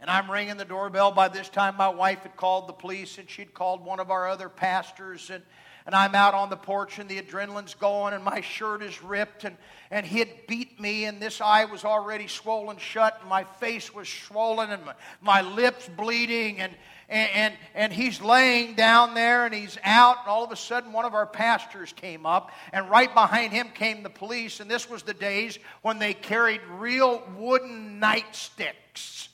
And 0.00 0.08
I'm 0.08 0.30
ringing 0.30 0.56
the 0.56 0.64
doorbell. 0.64 1.12
By 1.12 1.28
this 1.28 1.50
time, 1.50 1.76
my 1.76 1.88
wife 1.88 2.22
had 2.22 2.34
called 2.34 2.68
the 2.68 2.72
police 2.72 3.18
and 3.18 3.28
she'd 3.28 3.52
called 3.52 3.84
one 3.84 4.00
of 4.00 4.10
our 4.10 4.28
other 4.28 4.48
pastors. 4.48 5.28
And, 5.28 5.42
and 5.84 5.94
I'm 5.94 6.14
out 6.14 6.32
on 6.32 6.48
the 6.48 6.56
porch 6.56 6.98
and 6.98 7.08
the 7.08 7.20
adrenaline's 7.20 7.74
going 7.74 8.14
and 8.14 8.24
my 8.24 8.40
shirt 8.40 8.82
is 8.82 9.02
ripped. 9.02 9.44
And, 9.44 9.58
and 9.90 10.06
he 10.06 10.18
had 10.20 10.30
beat 10.48 10.80
me 10.80 11.04
and 11.04 11.20
this 11.20 11.42
eye 11.42 11.66
was 11.66 11.84
already 11.84 12.28
swollen 12.28 12.78
shut 12.78 13.18
and 13.20 13.28
my 13.28 13.44
face 13.44 13.94
was 13.94 14.08
swollen 14.08 14.70
and 14.70 14.82
my, 14.86 14.94
my 15.20 15.42
lips 15.42 15.86
bleeding. 15.94 16.60
And, 16.60 16.72
and, 17.10 17.30
and, 17.34 17.54
and 17.74 17.92
he's 17.92 18.22
laying 18.22 18.76
down 18.76 19.12
there 19.12 19.44
and 19.44 19.52
he's 19.52 19.76
out. 19.84 20.20
And 20.20 20.28
all 20.28 20.44
of 20.44 20.50
a 20.50 20.56
sudden, 20.56 20.94
one 20.94 21.04
of 21.04 21.12
our 21.12 21.26
pastors 21.26 21.92
came 21.92 22.24
up. 22.24 22.52
And 22.72 22.88
right 22.88 23.12
behind 23.12 23.52
him 23.52 23.68
came 23.74 24.02
the 24.02 24.08
police. 24.08 24.60
And 24.60 24.70
this 24.70 24.88
was 24.88 25.02
the 25.02 25.12
days 25.12 25.58
when 25.82 25.98
they 25.98 26.14
carried 26.14 26.62
real 26.78 27.22
wooden 27.36 28.00
nightsticks 28.00 29.29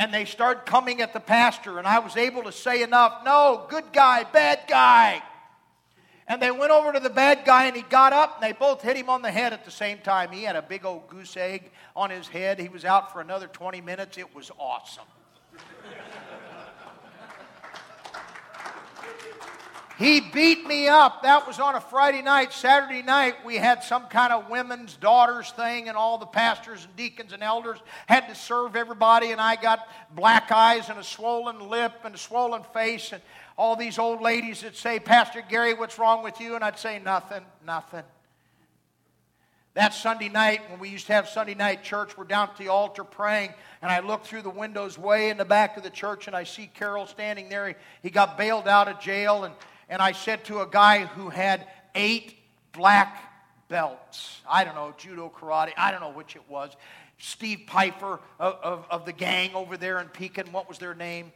and 0.00 0.14
they 0.14 0.24
started 0.24 0.64
coming 0.64 1.02
at 1.02 1.12
the 1.12 1.20
pastor, 1.20 1.78
and 1.78 1.86
I 1.86 1.98
was 1.98 2.16
able 2.16 2.44
to 2.44 2.52
say 2.52 2.82
enough 2.82 3.20
no, 3.22 3.66
good 3.68 3.84
guy, 3.92 4.24
bad 4.24 4.60
guy. 4.66 5.22
And 6.26 6.40
they 6.40 6.50
went 6.50 6.72
over 6.72 6.94
to 6.94 7.00
the 7.00 7.10
bad 7.10 7.44
guy, 7.44 7.66
and 7.66 7.76
he 7.76 7.82
got 7.82 8.14
up, 8.14 8.36
and 8.36 8.42
they 8.42 8.56
both 8.56 8.80
hit 8.80 8.96
him 8.96 9.10
on 9.10 9.20
the 9.20 9.30
head 9.30 9.52
at 9.52 9.66
the 9.66 9.70
same 9.70 9.98
time. 9.98 10.30
He 10.30 10.44
had 10.44 10.56
a 10.56 10.62
big 10.62 10.86
old 10.86 11.06
goose 11.08 11.36
egg 11.36 11.70
on 11.94 12.08
his 12.08 12.26
head. 12.28 12.58
He 12.58 12.70
was 12.70 12.86
out 12.86 13.12
for 13.12 13.20
another 13.20 13.46
20 13.46 13.82
minutes. 13.82 14.16
It 14.16 14.34
was 14.34 14.50
awesome. 14.58 15.04
He 20.00 20.22
beat 20.22 20.66
me 20.66 20.88
up. 20.88 21.24
That 21.24 21.46
was 21.46 21.60
on 21.60 21.74
a 21.74 21.80
Friday 21.80 22.22
night. 22.22 22.54
Saturday 22.54 23.02
night, 23.02 23.44
we 23.44 23.56
had 23.56 23.84
some 23.84 24.06
kind 24.06 24.32
of 24.32 24.48
women's 24.48 24.96
daughters 24.96 25.50
thing, 25.50 25.88
and 25.90 25.96
all 25.96 26.16
the 26.16 26.24
pastors 26.24 26.86
and 26.86 26.96
deacons 26.96 27.34
and 27.34 27.42
elders 27.42 27.78
had 28.06 28.26
to 28.28 28.34
serve 28.34 28.76
everybody. 28.76 29.30
And 29.30 29.38
I 29.38 29.56
got 29.56 29.86
black 30.14 30.50
eyes 30.50 30.88
and 30.88 30.98
a 30.98 31.04
swollen 31.04 31.68
lip 31.68 31.92
and 32.02 32.14
a 32.14 32.18
swollen 32.18 32.62
face. 32.72 33.12
And 33.12 33.20
all 33.58 33.76
these 33.76 33.98
old 33.98 34.22
ladies 34.22 34.62
that 34.62 34.74
say, 34.74 34.98
Pastor 34.98 35.44
Gary, 35.46 35.74
what's 35.74 35.98
wrong 35.98 36.24
with 36.24 36.40
you? 36.40 36.54
And 36.54 36.64
I'd 36.64 36.78
say, 36.78 36.98
Nothing, 36.98 37.44
nothing. 37.66 38.04
That 39.74 39.92
Sunday 39.92 40.30
night, 40.30 40.62
when 40.70 40.80
we 40.80 40.88
used 40.88 41.08
to 41.08 41.12
have 41.12 41.28
Sunday 41.28 41.54
night 41.54 41.84
church, 41.84 42.16
we're 42.16 42.24
down 42.24 42.48
at 42.48 42.56
the 42.56 42.68
altar 42.68 43.04
praying, 43.04 43.52
and 43.82 43.92
I 43.92 44.00
look 44.00 44.24
through 44.24 44.42
the 44.42 44.50
windows 44.50 44.98
way 44.98 45.28
in 45.28 45.36
the 45.36 45.44
back 45.44 45.76
of 45.76 45.82
the 45.82 45.90
church, 45.90 46.26
and 46.26 46.34
I 46.34 46.44
see 46.44 46.70
Carol 46.74 47.06
standing 47.06 47.50
there. 47.50 47.68
He, 47.68 47.74
he 48.02 48.10
got 48.10 48.36
bailed 48.36 48.66
out 48.66 48.88
of 48.88 48.98
jail, 48.98 49.44
and 49.44 49.54
and 49.90 50.00
I 50.00 50.12
said 50.12 50.44
to 50.44 50.60
a 50.60 50.66
guy 50.66 51.04
who 51.04 51.28
had 51.28 51.66
eight 51.94 52.36
black 52.72 53.32
belts, 53.68 54.40
I 54.48 54.64
don't 54.64 54.76
know, 54.76 54.94
judo, 54.96 55.30
karate, 55.36 55.72
I 55.76 55.90
don't 55.90 56.00
know 56.00 56.12
which 56.12 56.36
it 56.36 56.42
was, 56.48 56.70
Steve 57.18 57.64
Piper 57.66 58.20
of, 58.38 58.54
of, 58.62 58.86
of 58.88 59.04
the 59.04 59.12
gang 59.12 59.54
over 59.54 59.76
there 59.76 59.98
in 60.00 60.08
Pekin, 60.08 60.52
what 60.52 60.68
was 60.68 60.78
their 60.78 60.94
name? 60.94 61.32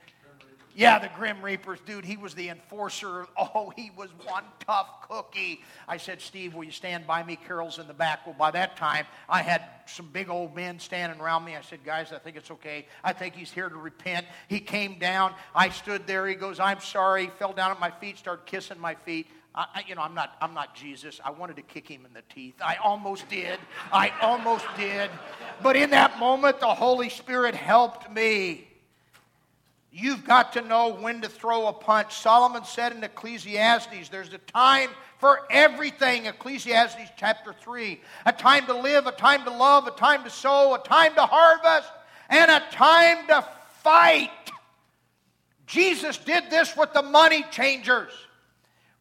Yeah, 0.76 0.98
the 0.98 1.08
Grim 1.16 1.40
Reapers, 1.40 1.78
dude. 1.86 2.04
He 2.04 2.16
was 2.16 2.34
the 2.34 2.48
enforcer. 2.48 3.26
Oh, 3.36 3.72
he 3.76 3.92
was 3.96 4.10
one 4.24 4.42
tough 4.66 5.08
cookie. 5.08 5.62
I 5.86 5.98
said, 5.98 6.20
Steve, 6.20 6.54
will 6.54 6.64
you 6.64 6.72
stand 6.72 7.06
by 7.06 7.22
me? 7.22 7.36
Carol's 7.36 7.78
in 7.78 7.86
the 7.86 7.94
back. 7.94 8.26
Well, 8.26 8.34
by 8.36 8.50
that 8.50 8.76
time, 8.76 9.06
I 9.28 9.42
had 9.42 9.62
some 9.86 10.08
big 10.12 10.28
old 10.28 10.56
men 10.56 10.80
standing 10.80 11.20
around 11.20 11.44
me. 11.44 11.54
I 11.54 11.60
said, 11.60 11.84
guys, 11.84 12.12
I 12.12 12.18
think 12.18 12.36
it's 12.36 12.50
okay. 12.50 12.86
I 13.04 13.12
think 13.12 13.36
he's 13.36 13.52
here 13.52 13.68
to 13.68 13.76
repent. 13.76 14.26
He 14.48 14.58
came 14.58 14.98
down. 14.98 15.34
I 15.54 15.68
stood 15.68 16.08
there. 16.08 16.26
He 16.26 16.34
goes, 16.34 16.58
I'm 16.58 16.80
sorry. 16.80 17.26
He 17.26 17.30
fell 17.38 17.52
down 17.52 17.70
at 17.70 17.78
my 17.78 17.90
feet, 17.90 18.18
started 18.18 18.44
kissing 18.46 18.80
my 18.80 18.96
feet. 18.96 19.28
I, 19.54 19.84
you 19.86 19.94
know, 19.94 20.02
I'm 20.02 20.14
not, 20.14 20.32
I'm 20.40 20.52
not 20.52 20.74
Jesus. 20.74 21.20
I 21.24 21.30
wanted 21.30 21.54
to 21.56 21.62
kick 21.62 21.86
him 21.86 22.04
in 22.04 22.12
the 22.12 22.22
teeth. 22.34 22.56
I 22.60 22.74
almost 22.82 23.28
did. 23.28 23.60
I 23.92 24.10
almost 24.20 24.66
did. 24.76 25.08
But 25.62 25.76
in 25.76 25.90
that 25.90 26.18
moment, 26.18 26.58
the 26.58 26.74
Holy 26.74 27.08
Spirit 27.08 27.54
helped 27.54 28.10
me. 28.10 28.66
You've 29.96 30.24
got 30.24 30.54
to 30.54 30.60
know 30.60 30.92
when 30.92 31.20
to 31.20 31.28
throw 31.28 31.68
a 31.68 31.72
punch. 31.72 32.14
Solomon 32.16 32.64
said 32.64 32.90
in 32.90 33.04
Ecclesiastes, 33.04 34.08
there's 34.08 34.32
a 34.32 34.38
time 34.38 34.90
for 35.18 35.42
everything. 35.52 36.26
Ecclesiastes 36.26 37.12
chapter 37.16 37.52
3. 37.52 38.00
A 38.26 38.32
time 38.32 38.66
to 38.66 38.74
live, 38.74 39.06
a 39.06 39.12
time 39.12 39.44
to 39.44 39.50
love, 39.50 39.86
a 39.86 39.92
time 39.92 40.24
to 40.24 40.30
sow, 40.30 40.74
a 40.74 40.80
time 40.80 41.14
to 41.14 41.24
harvest, 41.24 41.92
and 42.28 42.50
a 42.50 42.60
time 42.72 43.28
to 43.28 43.46
fight. 43.84 44.30
Jesus 45.68 46.18
did 46.18 46.50
this 46.50 46.76
with 46.76 46.92
the 46.92 47.02
money 47.02 47.44
changers. 47.52 48.10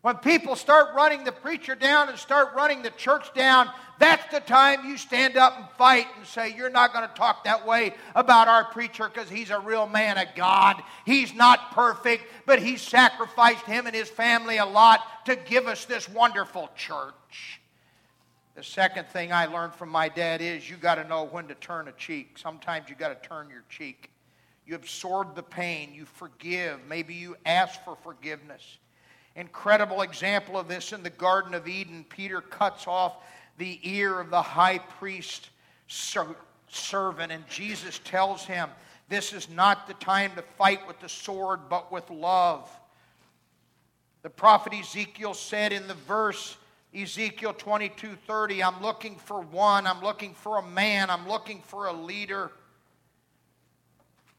When 0.01 0.17
people 0.17 0.55
start 0.55 0.93
running 0.93 1.23
the 1.23 1.31
preacher 1.31 1.73
down 1.73 2.09
and 2.09 2.19
start 2.19 2.53
running 2.53 2.83
the 2.83 2.91
church 2.91 3.33
down, 3.33 3.67
that's 3.99 4.31
the 4.33 4.39
time 4.39 4.85
you 4.85 4.97
stand 4.97 5.37
up 5.37 5.57
and 5.57 5.69
fight 5.77 6.07
and 6.17 6.25
say, 6.25 6.53
You're 6.55 6.69
not 6.69 6.93
going 6.93 7.07
to 7.07 7.13
talk 7.13 7.43
that 7.43 7.65
way 7.65 7.93
about 8.15 8.47
our 8.47 8.65
preacher 8.65 9.09
because 9.09 9.29
he's 9.29 9.49
a 9.49 9.59
real 9.59 9.87
man 9.87 10.17
of 10.17 10.27
God. 10.35 10.81
He's 11.05 11.33
not 11.33 11.71
perfect, 11.71 12.25
but 12.45 12.59
he 12.59 12.77
sacrificed 12.77 13.65
him 13.65 13.85
and 13.85 13.95
his 13.95 14.09
family 14.09 14.57
a 14.57 14.65
lot 14.65 15.25
to 15.25 15.35
give 15.35 15.67
us 15.67 15.85
this 15.85 16.09
wonderful 16.09 16.69
church. 16.75 17.61
The 18.55 18.63
second 18.63 19.07
thing 19.07 19.31
I 19.31 19.45
learned 19.45 19.73
from 19.73 19.89
my 19.89 20.09
dad 20.09 20.41
is 20.41 20.69
you 20.69 20.77
got 20.77 20.95
to 20.95 21.07
know 21.07 21.25
when 21.25 21.47
to 21.47 21.55
turn 21.55 21.87
a 21.87 21.93
cheek. 21.93 22.37
Sometimes 22.37 22.89
you 22.89 22.95
got 22.95 23.21
to 23.21 23.27
turn 23.27 23.49
your 23.49 23.63
cheek. 23.69 24.11
You 24.65 24.75
absorb 24.75 25.35
the 25.35 25.43
pain, 25.43 25.93
you 25.93 26.05
forgive, 26.05 26.79
maybe 26.87 27.13
you 27.13 27.35
ask 27.45 27.83
for 27.83 27.97
forgiveness 28.01 28.77
incredible 29.35 30.01
example 30.01 30.57
of 30.57 30.67
this 30.67 30.93
in 30.93 31.03
the 31.03 31.09
Garden 31.09 31.53
of 31.53 31.67
Eden. 31.67 32.05
Peter 32.09 32.41
cuts 32.41 32.87
off 32.87 33.17
the 33.57 33.79
ear 33.83 34.19
of 34.19 34.29
the 34.29 34.41
high 34.41 34.79
priest 34.79 35.49
servant, 35.87 37.31
and 37.31 37.47
Jesus 37.47 37.99
tells 37.99 38.45
him, 38.45 38.69
This 39.09 39.33
is 39.33 39.49
not 39.49 39.87
the 39.87 39.93
time 39.95 40.31
to 40.35 40.41
fight 40.41 40.85
with 40.87 40.99
the 40.99 41.09
sword, 41.09 41.61
but 41.69 41.91
with 41.91 42.09
love. 42.09 42.69
The 44.23 44.29
prophet 44.29 44.73
Ezekiel 44.73 45.33
said 45.33 45.73
in 45.73 45.87
the 45.87 45.93
verse 45.93 46.57
Ezekiel 46.95 47.53
22:30, 47.53 48.63
I'm 48.63 48.81
looking 48.81 49.15
for 49.15 49.41
one, 49.41 49.87
I'm 49.87 50.01
looking 50.01 50.33
for 50.33 50.57
a 50.57 50.63
man, 50.63 51.09
I'm 51.09 51.27
looking 51.27 51.61
for 51.61 51.87
a 51.87 51.93
leader. 51.93 52.51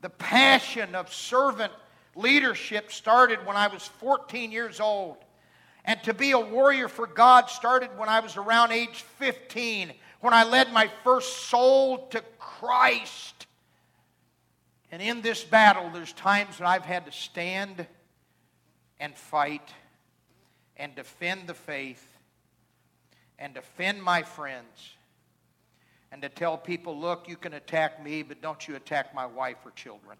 The 0.00 0.10
passion 0.10 0.94
of 0.94 1.12
servant 1.12 1.72
leadership 2.14 2.92
started 2.92 3.44
when 3.44 3.56
I 3.56 3.66
was 3.68 3.86
14 3.86 4.52
years 4.52 4.78
old. 4.78 5.23
And 5.84 6.02
to 6.04 6.14
be 6.14 6.30
a 6.30 6.38
warrior 6.38 6.88
for 6.88 7.06
God 7.06 7.50
started 7.50 7.90
when 7.98 8.08
I 8.08 8.20
was 8.20 8.36
around 8.36 8.72
age 8.72 9.04
15, 9.18 9.92
when 10.20 10.32
I 10.32 10.44
led 10.44 10.72
my 10.72 10.90
first 11.02 11.48
soul 11.48 12.06
to 12.08 12.22
Christ. 12.38 13.46
And 14.90 15.02
in 15.02 15.20
this 15.20 15.44
battle, 15.44 15.90
there's 15.92 16.12
times 16.12 16.58
that 16.58 16.66
I've 16.66 16.84
had 16.84 17.06
to 17.06 17.12
stand 17.12 17.86
and 18.98 19.14
fight 19.14 19.68
and 20.76 20.94
defend 20.94 21.46
the 21.46 21.54
faith 21.54 22.04
and 23.38 23.52
defend 23.52 24.02
my 24.02 24.22
friends 24.22 24.94
and 26.10 26.22
to 26.22 26.28
tell 26.28 26.56
people, 26.56 26.98
look, 26.98 27.28
you 27.28 27.36
can 27.36 27.54
attack 27.54 28.02
me, 28.02 28.22
but 28.22 28.40
don't 28.40 28.68
you 28.68 28.76
attack 28.76 29.14
my 29.14 29.26
wife 29.26 29.56
or 29.64 29.72
children. 29.72 30.16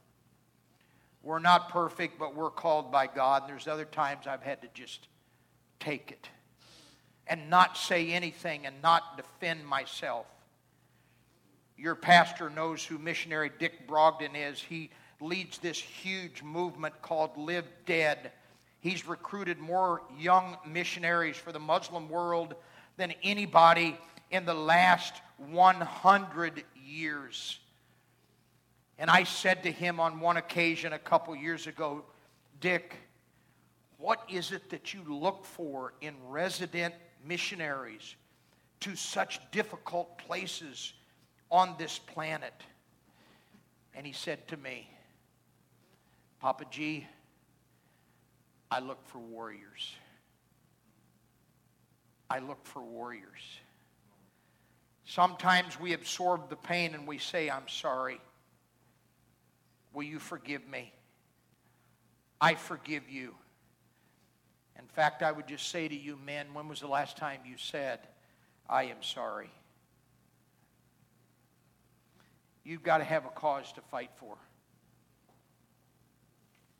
We're 1.22 1.38
not 1.38 1.68
perfect, 1.68 2.18
but 2.18 2.34
we're 2.34 2.50
called 2.50 2.90
by 2.90 3.06
God. 3.06 3.42
And 3.42 3.50
there's 3.50 3.68
other 3.68 3.84
times 3.84 4.26
I've 4.26 4.42
had 4.42 4.60
to 4.62 4.68
just 4.74 5.06
take 5.80 6.10
it 6.10 6.28
and 7.26 7.48
not 7.48 7.76
say 7.76 8.12
anything 8.12 8.66
and 8.66 8.82
not 8.82 9.16
defend 9.16 9.66
myself. 9.66 10.26
Your 11.76 11.94
pastor 11.94 12.50
knows 12.50 12.84
who 12.84 12.98
missionary 12.98 13.50
Dick 13.58 13.88
Brogden 13.88 14.34
is. 14.34 14.60
He 14.60 14.90
leads 15.20 15.58
this 15.58 15.78
huge 15.78 16.42
movement 16.42 17.00
called 17.02 17.36
Live 17.36 17.66
Dead. 17.86 18.32
He's 18.80 19.06
recruited 19.06 19.58
more 19.58 20.02
young 20.18 20.56
missionaries 20.66 21.36
for 21.36 21.52
the 21.52 21.58
Muslim 21.58 22.08
world 22.08 22.54
than 22.96 23.14
anybody 23.22 23.98
in 24.30 24.44
the 24.44 24.54
last 24.54 25.14
100 25.38 26.64
years. 26.84 27.58
And 28.98 29.10
I 29.10 29.24
said 29.24 29.62
to 29.64 29.72
him 29.72 29.98
on 29.98 30.20
one 30.20 30.36
occasion 30.36 30.92
a 30.92 30.98
couple 30.98 31.34
years 31.34 31.66
ago, 31.66 32.04
Dick, 32.60 32.96
what 34.04 34.22
is 34.28 34.52
it 34.52 34.68
that 34.68 34.92
you 34.92 35.02
look 35.08 35.46
for 35.46 35.94
in 36.02 36.12
resident 36.28 36.92
missionaries 37.26 38.16
to 38.80 38.94
such 38.94 39.40
difficult 39.50 40.18
places 40.18 40.92
on 41.50 41.74
this 41.78 41.98
planet? 41.98 42.52
And 43.94 44.06
he 44.06 44.12
said 44.12 44.46
to 44.48 44.58
me, 44.58 44.90
Papa 46.38 46.66
G, 46.70 47.06
I 48.70 48.80
look 48.80 48.98
for 49.06 49.20
warriors. 49.20 49.94
I 52.28 52.40
look 52.40 52.62
for 52.66 52.82
warriors. 52.82 53.40
Sometimes 55.06 55.80
we 55.80 55.94
absorb 55.94 56.50
the 56.50 56.56
pain 56.56 56.92
and 56.92 57.06
we 57.06 57.16
say, 57.16 57.48
I'm 57.48 57.68
sorry. 57.68 58.20
Will 59.94 60.02
you 60.02 60.18
forgive 60.18 60.68
me? 60.68 60.92
I 62.38 62.54
forgive 62.54 63.08
you. 63.08 63.34
In 64.78 64.86
fact, 64.86 65.22
I 65.22 65.32
would 65.32 65.46
just 65.46 65.68
say 65.70 65.88
to 65.88 65.94
you, 65.94 66.18
men, 66.24 66.46
when 66.52 66.68
was 66.68 66.80
the 66.80 66.88
last 66.88 67.16
time 67.16 67.40
you 67.46 67.56
said, 67.56 68.00
I 68.68 68.84
am 68.84 69.02
sorry? 69.02 69.50
You've 72.64 72.82
got 72.82 72.98
to 72.98 73.04
have 73.04 73.26
a 73.26 73.30
cause 73.30 73.72
to 73.72 73.80
fight 73.82 74.10
for. 74.16 74.36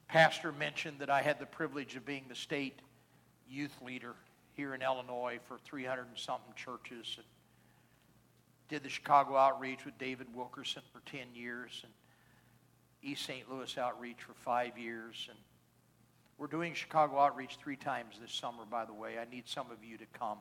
Pastor 0.09 0.53
mentioned 0.53 1.01
that 1.01 1.11
I 1.11 1.23
had 1.23 1.39
the 1.39 1.47
privilege 1.47 1.97
of 1.97 2.07
being 2.07 2.25
the 2.29 2.35
state 2.35 2.81
youth 3.49 3.75
leader 3.83 4.15
here 4.53 4.75
in 4.75 4.83
Illinois 4.83 5.39
for 5.47 5.59
300 5.59 6.07
and 6.07 6.19
something 6.19 6.55
churches. 6.57 7.15
And 7.17 7.27
did 8.69 8.83
the 8.83 8.89
Chicago 8.89 9.37
outreach 9.37 9.85
with 9.85 9.99
David 9.99 10.27
Wilkerson 10.35 10.83
for 10.93 11.01
10 11.11 11.35
years 11.35 11.83
and 11.85 11.93
East 13.03 13.27
St. 13.27 13.51
Louis 13.51 13.77
outreach 13.77 14.23
for 14.23 14.33
five 14.33 14.79
years. 14.79 15.29
And 15.29 15.39
we're 16.39 16.47
doing 16.49 16.75
Chicago 16.75 17.19
outreach 17.19 17.57
three 17.63 17.77
times 17.77 18.17
this 18.21 18.33
summer, 18.33 18.65
by 18.69 18.85
the 18.85 18.93
way. 18.93 19.19
I 19.19 19.31
need 19.31 19.45
some 19.47 19.71
of 19.71 19.85
you 19.85 19.97
to 19.99 20.07
come. 20.19 20.39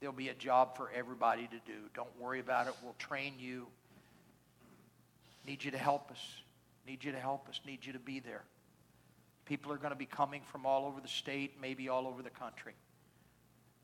There'll 0.00 0.14
be 0.14 0.28
a 0.28 0.34
job 0.34 0.76
for 0.76 0.90
everybody 0.94 1.46
to 1.46 1.72
do. 1.72 1.78
Don't 1.94 2.08
worry 2.18 2.40
about 2.40 2.66
it. 2.66 2.74
We'll 2.82 2.94
train 2.98 3.34
you. 3.38 3.66
Need 5.46 5.62
you 5.64 5.70
to 5.70 5.78
help 5.78 6.10
us. 6.10 6.20
Need 6.86 7.04
you 7.04 7.12
to 7.12 7.20
help 7.20 7.48
us. 7.48 7.60
Need 7.66 7.84
you 7.84 7.92
to 7.92 7.98
be 7.98 8.18
there. 8.18 8.42
People 9.44 9.72
are 9.72 9.76
going 9.76 9.90
to 9.90 9.96
be 9.98 10.06
coming 10.06 10.42
from 10.50 10.64
all 10.66 10.86
over 10.86 11.00
the 11.00 11.08
state, 11.08 11.54
maybe 11.60 11.88
all 11.88 12.06
over 12.06 12.22
the 12.22 12.30
country. 12.30 12.74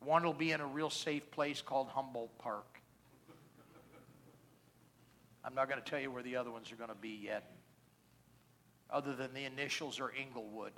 One 0.00 0.24
will 0.24 0.32
be 0.32 0.52
in 0.52 0.60
a 0.60 0.66
real 0.66 0.90
safe 0.90 1.30
place 1.30 1.60
called 1.60 1.88
Humboldt 1.88 2.38
Park. 2.38 2.80
I'm 5.44 5.54
not 5.54 5.68
going 5.68 5.80
to 5.80 5.88
tell 5.88 6.00
you 6.00 6.10
where 6.10 6.22
the 6.22 6.36
other 6.36 6.50
ones 6.50 6.72
are 6.72 6.76
going 6.76 6.90
to 6.90 6.96
be 6.96 7.20
yet, 7.22 7.52
other 8.90 9.14
than 9.14 9.32
the 9.32 9.44
initials 9.44 10.00
are 10.00 10.12
Englewood. 10.18 10.72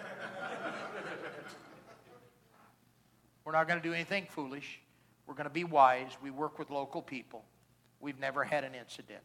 We're 3.44 3.52
not 3.52 3.68
going 3.68 3.80
to 3.80 3.88
do 3.88 3.94
anything 3.94 4.26
foolish. 4.30 4.80
We're 5.26 5.34
going 5.34 5.44
to 5.44 5.50
be 5.50 5.64
wise. 5.64 6.10
We 6.22 6.30
work 6.30 6.58
with 6.58 6.70
local 6.70 7.02
people. 7.02 7.44
We've 8.00 8.18
never 8.18 8.44
had 8.44 8.64
an 8.64 8.74
incident. 8.74 9.20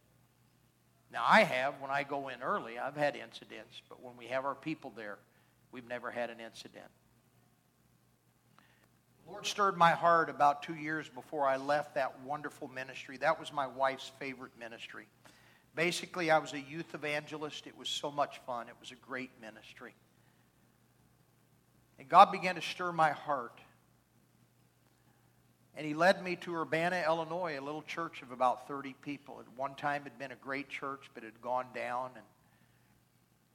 Now, 1.12 1.24
I 1.26 1.44
have, 1.44 1.74
when 1.80 1.90
I 1.90 2.02
go 2.02 2.28
in 2.28 2.42
early, 2.42 2.78
I've 2.78 2.96
had 2.96 3.16
incidents, 3.16 3.80
but 3.88 4.02
when 4.02 4.16
we 4.16 4.26
have 4.26 4.44
our 4.44 4.54
people 4.54 4.92
there, 4.96 5.18
we've 5.72 5.86
never 5.86 6.10
had 6.10 6.30
an 6.30 6.40
incident. 6.40 6.86
Lord 9.26 9.46
stirred 9.46 9.76
my 9.76 9.90
heart 9.90 10.30
about 10.30 10.62
two 10.62 10.74
years 10.74 11.08
before 11.08 11.46
I 11.46 11.56
left 11.56 11.94
that 11.94 12.20
wonderful 12.20 12.68
ministry. 12.68 13.16
That 13.16 13.40
was 13.40 13.52
my 13.52 13.66
wife's 13.66 14.12
favorite 14.20 14.52
ministry. 14.58 15.06
Basically, 15.74 16.30
I 16.30 16.38
was 16.38 16.52
a 16.52 16.60
youth 16.60 16.94
evangelist. 16.94 17.66
It 17.66 17.76
was 17.76 17.88
so 17.88 18.10
much 18.10 18.40
fun. 18.46 18.68
It 18.68 18.76
was 18.80 18.92
a 18.92 18.94
great 18.94 19.30
ministry. 19.40 19.94
And 21.98 22.08
God 22.08 22.30
began 22.30 22.54
to 22.56 22.62
stir 22.62 22.92
my 22.92 23.10
heart. 23.10 23.58
And 25.76 25.86
he 25.86 25.94
led 25.94 26.22
me 26.22 26.36
to 26.36 26.54
Urbana, 26.54 27.04
Illinois, 27.06 27.58
a 27.58 27.62
little 27.62 27.82
church 27.82 28.22
of 28.22 28.30
about 28.30 28.66
30 28.66 28.94
people. 29.02 29.40
At 29.40 29.58
one 29.58 29.74
time, 29.74 30.02
it 30.02 30.12
had 30.12 30.18
been 30.18 30.32
a 30.32 30.42
great 30.42 30.68
church, 30.68 31.10
but 31.14 31.22
it 31.22 31.26
had 31.26 31.42
gone 31.42 31.66
down. 31.74 32.10
And 32.14 32.24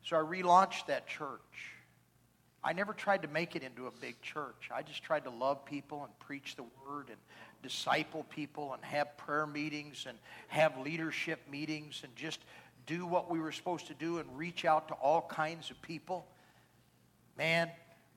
so 0.04 0.17
I 0.17 0.19
relaunched 0.19 0.86
that 0.88 1.08
church. 1.08 1.39
I 2.63 2.73
never 2.73 2.93
tried 2.93 3.23
to 3.23 3.27
make 3.27 3.56
it 3.56 3.63
into 3.63 3.88
a 3.88 3.91
big 3.91 4.21
church. 4.21 4.69
I 4.73 4.84
just 4.84 5.01
tried 5.01 5.23
to 5.23 5.32
love 5.32 5.65
people 5.65 6.04
and 6.04 6.19
preach 6.19 6.56
the 6.56 6.63
word 6.88 7.08
and 7.08 7.17
disciple 7.63 8.23
people 8.30 8.73
and 8.73 8.84
have 8.84 9.17
prayer 9.17 9.47
meetings 9.47 10.06
and 10.08 10.17
have 10.47 10.77
leadership 10.80 11.39
meetings 11.49 12.01
and 12.04 12.15
just 12.15 12.39
do 12.86 13.08
what 13.08 13.32
we 13.32 13.39
were 13.39 13.51
supposed 13.51 13.88
to 13.88 13.93
do 13.95 14.19
and 14.19 14.38
reach 14.38 14.63
out 14.63 14.88
to 14.89 14.93
all 14.95 15.21
kinds 15.21 15.71
of 15.71 15.82
people. 15.82 16.27
Man, 17.36 17.69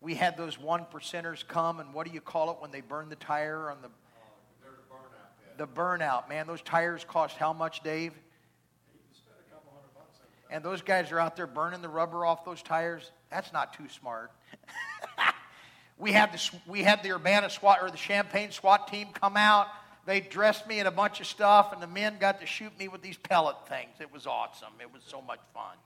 we 0.05 0.15
had 0.15 0.37
those 0.37 0.59
one 0.59 0.85
percenters 0.93 1.47
come, 1.49 1.81
and 1.81 1.95
what 1.95 2.07
do 2.07 2.13
you 2.13 2.21
call 2.21 2.51
it 2.51 2.59
when 2.61 2.71
they 2.71 2.83
burn 2.83 3.09
the 3.09 3.17
tire 3.17 3.71
on 3.71 3.79
the 3.81 3.89
burnout, 3.89 5.57
the 5.57 5.67
burnout? 5.67 6.29
Man, 6.29 6.47
those 6.47 6.61
tires 6.61 7.05
cost 7.09 7.39
how 7.39 7.55
much, 7.55 7.83
Dave? 7.83 8.13
And 10.51 10.63
those 10.63 10.83
guys 10.83 11.11
are 11.11 11.19
out 11.19 11.37
there 11.37 11.47
burning 11.47 11.81
the 11.81 11.89
rubber 11.89 12.27
off 12.27 12.45
those 12.45 12.63
tires. 12.63 13.11
That's 13.31 13.51
not 13.51 13.73
too 13.73 13.89
smart. 13.89 14.31
we 15.99 16.13
had 16.13 16.33
the 16.33 16.51
we 16.69 16.83
had 16.83 17.03
the 17.03 17.13
Urbana 17.13 17.49
SWAT 17.49 17.79
or 17.81 17.91
the 17.91 17.97
Champaign 17.97 18.51
SWAT 18.51 18.89
team 18.89 19.09
come 19.15 19.39
out. 19.39 19.69
They 20.05 20.21
dressed 20.21 20.69
me 20.69 20.81
in 20.81 20.87
a 20.87 20.93
bunch 20.93 21.21
of 21.21 21.27
stuff, 21.27 21.73
and 21.73 21.83
the 21.83 21.87
men 21.87 22.19
got 22.21 22.41
to 22.41 22.47
shoot 22.47 22.79
me 22.79 22.89
with 22.89 23.01
these 23.01 23.17
pellet 23.17 23.57
things. 23.69 23.95
It 24.01 24.13
was 24.13 24.27
awesome. 24.27 24.75
It 24.81 24.93
was 24.93 25.03
so 25.07 25.23
much 25.23 25.41
fun. 25.55 25.77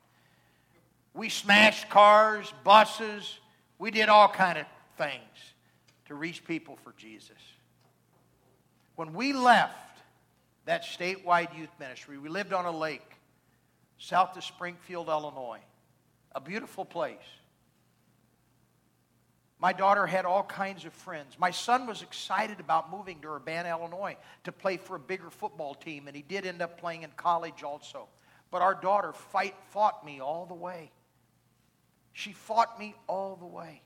We 1.14 1.28
smashed 1.28 1.88
cars, 1.88 2.52
buses. 2.64 3.38
We 3.78 3.90
did 3.90 4.08
all 4.08 4.28
kind 4.28 4.58
of 4.58 4.66
things 4.96 5.22
to 6.06 6.14
reach 6.14 6.44
people 6.44 6.76
for 6.82 6.92
Jesus. 6.96 7.38
When 8.96 9.14
we 9.14 9.32
left 9.32 10.00
that 10.64 10.82
statewide 10.84 11.56
youth 11.56 11.70
ministry, 11.78 12.18
we 12.18 12.28
lived 12.28 12.52
on 12.52 12.64
a 12.64 12.76
lake 12.76 13.12
south 13.98 14.37
of 14.37 14.44
Springfield, 14.44 15.08
Illinois. 15.08 15.60
A 16.35 16.40
beautiful 16.40 16.85
place. 16.85 17.16
My 19.60 19.72
daughter 19.72 20.06
had 20.06 20.24
all 20.24 20.44
kinds 20.44 20.85
of 20.85 20.92
friends. 20.92 21.37
My 21.38 21.50
son 21.50 21.87
was 21.87 22.02
excited 22.02 22.60
about 22.60 22.92
moving 22.92 23.20
to 23.22 23.29
Urbana, 23.29 23.70
Illinois 23.70 24.16
to 24.44 24.52
play 24.52 24.76
for 24.76 24.94
a 24.96 25.00
bigger 25.00 25.31
football 25.31 25.74
team, 25.74 26.06
and 26.06 26.14
he 26.14 26.22
did 26.22 26.46
end 26.46 26.62
up 26.62 26.79
playing 26.79 27.02
in 27.02 27.10
college 27.16 27.64
also. 27.64 28.06
But 28.50 28.62
our 28.62 28.74
daughter 28.74 29.12
fight, 29.12 29.56
fought 29.70 30.04
me 30.06 30.20
all 30.20 30.46
the 30.46 30.54
way. 30.54 30.92
She 32.19 32.33
fought 32.33 32.81
me 32.81 32.96
all 33.06 33.37
the 33.37 33.46
way. 33.46 33.81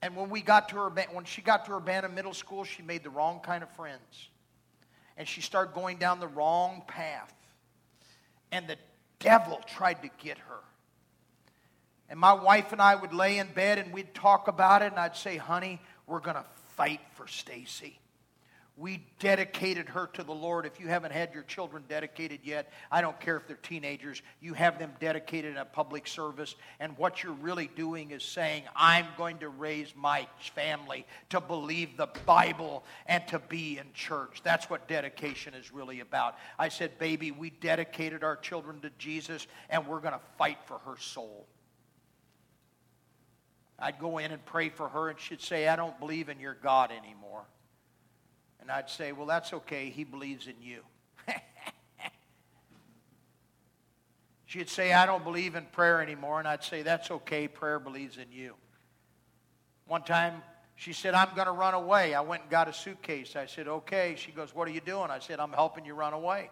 And 0.00 0.16
when 0.16 0.30
we 0.30 0.40
got 0.40 0.70
to 0.70 0.76
her, 0.76 0.88
when 1.12 1.26
she 1.26 1.42
got 1.42 1.66
to 1.66 1.74
Urbana 1.74 2.08
Middle 2.08 2.32
School, 2.32 2.64
she 2.64 2.80
made 2.80 3.02
the 3.02 3.10
wrong 3.10 3.40
kind 3.40 3.62
of 3.62 3.68
friends. 3.72 4.30
And 5.18 5.28
she 5.28 5.42
started 5.42 5.74
going 5.74 5.98
down 5.98 6.18
the 6.18 6.28
wrong 6.28 6.82
path. 6.86 7.34
And 8.50 8.66
the 8.66 8.78
devil 9.18 9.60
tried 9.66 10.00
to 10.00 10.08
get 10.16 10.38
her. 10.38 10.60
And 12.08 12.18
my 12.18 12.32
wife 12.32 12.72
and 12.72 12.80
I 12.80 12.94
would 12.94 13.12
lay 13.12 13.36
in 13.36 13.48
bed 13.48 13.76
and 13.76 13.92
we'd 13.92 14.14
talk 14.14 14.48
about 14.48 14.80
it, 14.80 14.92
and 14.92 14.98
I'd 14.98 15.14
say, 15.14 15.36
honey, 15.36 15.78
we're 16.06 16.20
going 16.20 16.36
to 16.36 16.44
fight 16.74 17.00
for 17.16 17.26
Stacy. 17.26 18.00
We 18.78 19.06
dedicated 19.20 19.88
her 19.88 20.06
to 20.08 20.22
the 20.22 20.34
Lord. 20.34 20.66
If 20.66 20.78
you 20.78 20.88
haven't 20.88 21.12
had 21.12 21.32
your 21.32 21.44
children 21.44 21.84
dedicated 21.88 22.40
yet, 22.44 22.70
I 22.90 23.00
don't 23.00 23.18
care 23.18 23.38
if 23.38 23.46
they're 23.46 23.56
teenagers, 23.56 24.20
you 24.38 24.52
have 24.52 24.78
them 24.78 24.92
dedicated 25.00 25.52
in 25.52 25.56
a 25.56 25.64
public 25.64 26.06
service. 26.06 26.54
And 26.78 26.96
what 26.98 27.22
you're 27.22 27.32
really 27.32 27.70
doing 27.74 28.10
is 28.10 28.22
saying, 28.22 28.64
I'm 28.76 29.06
going 29.16 29.38
to 29.38 29.48
raise 29.48 29.94
my 29.96 30.26
family 30.54 31.06
to 31.30 31.40
believe 31.40 31.96
the 31.96 32.08
Bible 32.26 32.84
and 33.06 33.26
to 33.28 33.38
be 33.38 33.78
in 33.78 33.86
church. 33.94 34.42
That's 34.44 34.68
what 34.68 34.86
dedication 34.88 35.54
is 35.54 35.72
really 35.72 36.00
about. 36.00 36.36
I 36.58 36.68
said, 36.68 36.98
baby, 36.98 37.30
we 37.30 37.48
dedicated 37.48 38.22
our 38.22 38.36
children 38.36 38.80
to 38.80 38.90
Jesus, 38.98 39.46
and 39.70 39.86
we're 39.86 40.00
going 40.00 40.12
to 40.12 40.20
fight 40.36 40.58
for 40.66 40.78
her 40.80 40.98
soul. 40.98 41.46
I'd 43.78 43.98
go 43.98 44.18
in 44.18 44.32
and 44.32 44.44
pray 44.44 44.68
for 44.68 44.90
her, 44.90 45.08
and 45.08 45.18
she'd 45.18 45.40
say, 45.40 45.66
I 45.66 45.76
don't 45.76 45.98
believe 45.98 46.28
in 46.28 46.40
your 46.40 46.58
God 46.62 46.90
anymore. 46.90 47.44
And 48.66 48.72
I'd 48.72 48.90
say, 48.90 49.12
Well, 49.12 49.26
that's 49.26 49.52
okay. 49.52 49.90
He 49.90 50.02
believes 50.02 50.48
in 50.48 50.60
you. 50.60 50.80
She'd 54.46 54.68
say, 54.68 54.92
I 54.92 55.06
don't 55.06 55.22
believe 55.22 55.54
in 55.54 55.66
prayer 55.66 56.02
anymore. 56.02 56.40
And 56.40 56.48
I'd 56.48 56.64
say, 56.64 56.82
That's 56.82 57.12
okay. 57.12 57.46
Prayer 57.46 57.78
believes 57.78 58.18
in 58.18 58.32
you. 58.32 58.54
One 59.86 60.02
time, 60.02 60.42
she 60.74 60.92
said, 60.92 61.14
I'm 61.14 61.32
going 61.36 61.46
to 61.46 61.52
run 61.52 61.74
away. 61.74 62.12
I 62.12 62.22
went 62.22 62.42
and 62.42 62.50
got 62.50 62.66
a 62.66 62.72
suitcase. 62.72 63.36
I 63.36 63.46
said, 63.46 63.68
Okay. 63.68 64.16
She 64.18 64.32
goes, 64.32 64.52
What 64.52 64.66
are 64.66 64.72
you 64.72 64.80
doing? 64.80 65.12
I 65.12 65.20
said, 65.20 65.38
I'm 65.38 65.52
helping 65.52 65.84
you 65.84 65.94
run 65.94 66.12
away. 66.12 66.50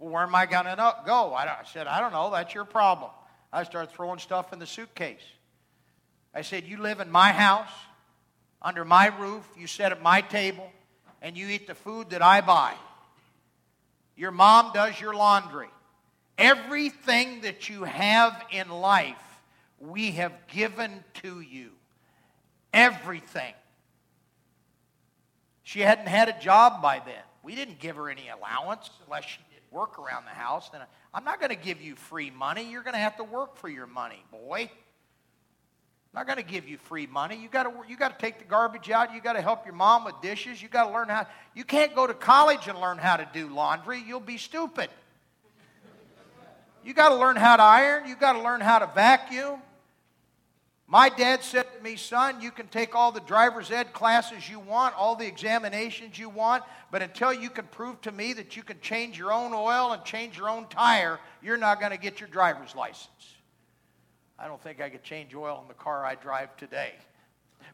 Well, 0.00 0.10
where 0.10 0.24
am 0.24 0.34
I 0.34 0.46
going 0.46 0.64
to 0.64 0.94
go? 1.06 1.32
I, 1.32 1.58
said, 1.72 1.86
I 1.86 2.00
don't 2.00 2.10
know. 2.10 2.32
That's 2.32 2.52
your 2.52 2.64
problem. 2.64 3.12
I 3.52 3.62
started 3.62 3.94
throwing 3.94 4.18
stuff 4.18 4.52
in 4.52 4.58
the 4.58 4.66
suitcase. 4.66 5.22
I 6.34 6.42
said, 6.42 6.64
You 6.64 6.78
live 6.78 6.98
in 6.98 7.08
my 7.08 7.30
house, 7.30 7.70
under 8.60 8.84
my 8.84 9.16
roof. 9.16 9.48
You 9.56 9.68
sit 9.68 9.92
at 9.92 10.02
my 10.02 10.22
table 10.22 10.72
and 11.22 11.36
you 11.36 11.48
eat 11.48 11.66
the 11.66 11.74
food 11.74 12.10
that 12.10 12.22
I 12.22 12.40
buy. 12.40 12.74
Your 14.16 14.30
mom 14.30 14.72
does 14.72 15.00
your 15.00 15.14
laundry. 15.14 15.68
Everything 16.38 17.42
that 17.42 17.68
you 17.68 17.84
have 17.84 18.42
in 18.50 18.68
life, 18.68 19.16
we 19.78 20.12
have 20.12 20.32
given 20.48 21.04
to 21.22 21.40
you. 21.40 21.70
Everything. 22.72 23.54
She 25.62 25.80
hadn't 25.80 26.08
had 26.08 26.28
a 26.28 26.38
job 26.38 26.80
by 26.82 27.00
then. 27.04 27.14
We 27.42 27.54
didn't 27.54 27.78
give 27.78 27.96
her 27.96 28.08
any 28.08 28.28
allowance 28.28 28.90
unless 29.04 29.24
she 29.24 29.38
did 29.50 29.60
work 29.70 29.98
around 29.98 30.24
the 30.24 30.30
house. 30.30 30.68
Then 30.70 30.80
I'm 31.12 31.24
not 31.24 31.40
going 31.40 31.50
to 31.50 31.56
give 31.56 31.80
you 31.80 31.96
free 31.96 32.30
money. 32.30 32.70
You're 32.70 32.82
going 32.82 32.94
to 32.94 33.00
have 33.00 33.16
to 33.16 33.24
work 33.24 33.56
for 33.56 33.68
your 33.68 33.86
money, 33.86 34.22
boy 34.30 34.70
not 36.16 36.26
going 36.26 36.38
to 36.38 36.42
give 36.42 36.66
you 36.66 36.78
free 36.78 37.06
money. 37.06 37.36
You 37.36 37.48
got 37.48 37.64
to 37.64 37.72
you 37.86 37.94
got 37.94 38.18
to 38.18 38.26
take 38.26 38.38
the 38.38 38.46
garbage 38.46 38.90
out. 38.90 39.14
You 39.14 39.20
got 39.20 39.34
to 39.34 39.42
help 39.42 39.66
your 39.66 39.74
mom 39.74 40.06
with 40.06 40.14
dishes. 40.22 40.62
You 40.62 40.68
got 40.68 40.86
to 40.86 40.92
learn 40.92 41.10
how. 41.10 41.26
You 41.54 41.62
can't 41.62 41.94
go 41.94 42.06
to 42.06 42.14
college 42.14 42.68
and 42.68 42.80
learn 42.80 42.96
how 42.96 43.18
to 43.18 43.28
do 43.34 43.48
laundry. 43.48 44.02
You'll 44.04 44.20
be 44.20 44.38
stupid. 44.38 44.88
You 46.82 46.94
got 46.94 47.10
to 47.10 47.16
learn 47.16 47.36
how 47.36 47.56
to 47.56 47.62
iron. 47.62 48.08
You 48.08 48.16
got 48.16 48.32
to 48.32 48.40
learn 48.40 48.62
how 48.62 48.78
to 48.78 48.90
vacuum. 48.94 49.60
My 50.86 51.08
dad 51.08 51.42
said 51.42 51.66
to 51.76 51.82
me, 51.82 51.96
son, 51.96 52.40
you 52.40 52.52
can 52.52 52.68
take 52.68 52.94
all 52.94 53.10
the 53.12 53.20
driver's 53.20 53.72
ed 53.72 53.92
classes 53.92 54.48
you 54.48 54.60
want, 54.60 54.94
all 54.94 55.16
the 55.16 55.26
examinations 55.26 56.16
you 56.16 56.28
want, 56.28 56.62
but 56.92 57.02
until 57.02 57.32
you 57.32 57.50
can 57.50 57.66
prove 57.66 58.00
to 58.02 58.12
me 58.12 58.32
that 58.34 58.56
you 58.56 58.62
can 58.62 58.80
change 58.80 59.18
your 59.18 59.32
own 59.32 59.52
oil 59.52 59.90
and 59.92 60.04
change 60.04 60.38
your 60.38 60.48
own 60.48 60.68
tire, 60.68 61.18
you're 61.42 61.56
not 61.56 61.80
going 61.80 61.90
to 61.90 61.98
get 61.98 62.20
your 62.20 62.28
driver's 62.28 62.76
license. 62.76 63.35
I 64.38 64.48
don't 64.48 64.62
think 64.62 64.80
I 64.80 64.90
could 64.90 65.02
change 65.02 65.34
oil 65.34 65.60
in 65.62 65.68
the 65.68 65.74
car 65.74 66.04
I 66.04 66.14
drive 66.14 66.56
today. 66.56 66.92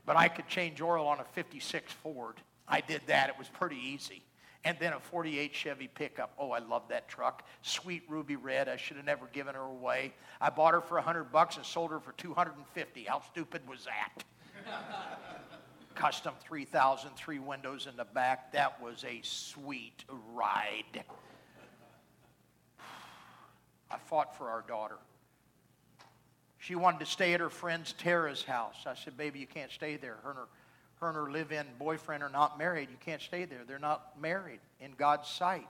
But 0.06 0.16
I 0.16 0.28
could 0.28 0.48
change 0.48 0.80
oil 0.80 1.06
on 1.06 1.20
a 1.20 1.24
56 1.24 1.92
Ford. 1.92 2.36
I 2.68 2.80
did 2.80 3.02
that. 3.06 3.28
It 3.28 3.38
was 3.38 3.48
pretty 3.48 3.76
easy. 3.76 4.22
And 4.64 4.76
then 4.78 4.92
a 4.92 5.00
48 5.00 5.52
Chevy 5.54 5.88
pickup. 5.88 6.32
Oh, 6.38 6.52
I 6.52 6.60
love 6.60 6.82
that 6.88 7.08
truck. 7.08 7.44
Sweet 7.62 8.04
ruby 8.08 8.36
red. 8.36 8.68
I 8.68 8.76
should 8.76 8.96
have 8.96 9.06
never 9.06 9.26
given 9.32 9.56
her 9.56 9.62
away. 9.62 10.14
I 10.40 10.50
bought 10.50 10.74
her 10.74 10.80
for 10.80 10.94
100 10.94 11.32
bucks 11.32 11.56
and 11.56 11.66
sold 11.66 11.90
her 11.90 11.98
for 11.98 12.12
250. 12.12 13.04
How 13.04 13.22
stupid 13.32 13.68
was 13.68 13.86
that? 13.86 14.24
Custom 15.96 16.34
3000, 16.40 17.10
three 17.16 17.40
windows 17.40 17.88
in 17.90 17.96
the 17.96 18.04
back. 18.04 18.52
That 18.52 18.80
was 18.80 19.04
a 19.04 19.20
sweet 19.22 20.04
ride. 20.32 21.04
I 23.90 23.98
fought 23.98 24.36
for 24.36 24.48
our 24.48 24.62
daughter. 24.62 24.96
She 26.62 26.76
wanted 26.76 27.00
to 27.00 27.06
stay 27.06 27.34
at 27.34 27.40
her 27.40 27.50
friend's 27.50 27.92
Tara's 27.92 28.44
house. 28.44 28.76
I 28.86 28.94
said, 28.94 29.16
Baby, 29.16 29.40
you 29.40 29.48
can't 29.48 29.72
stay 29.72 29.96
there. 29.96 30.18
Her 30.22 30.30
and 30.30 30.38
her, 30.38 30.46
her, 31.00 31.08
and 31.08 31.16
her 31.16 31.32
live 31.32 31.50
in 31.50 31.66
boyfriend 31.76 32.22
are 32.22 32.28
not 32.28 32.56
married. 32.56 32.88
You 32.88 32.96
can't 33.04 33.20
stay 33.20 33.46
there. 33.46 33.62
They're 33.66 33.80
not 33.80 34.20
married 34.20 34.60
in 34.80 34.92
God's 34.92 35.28
sight. 35.28 35.66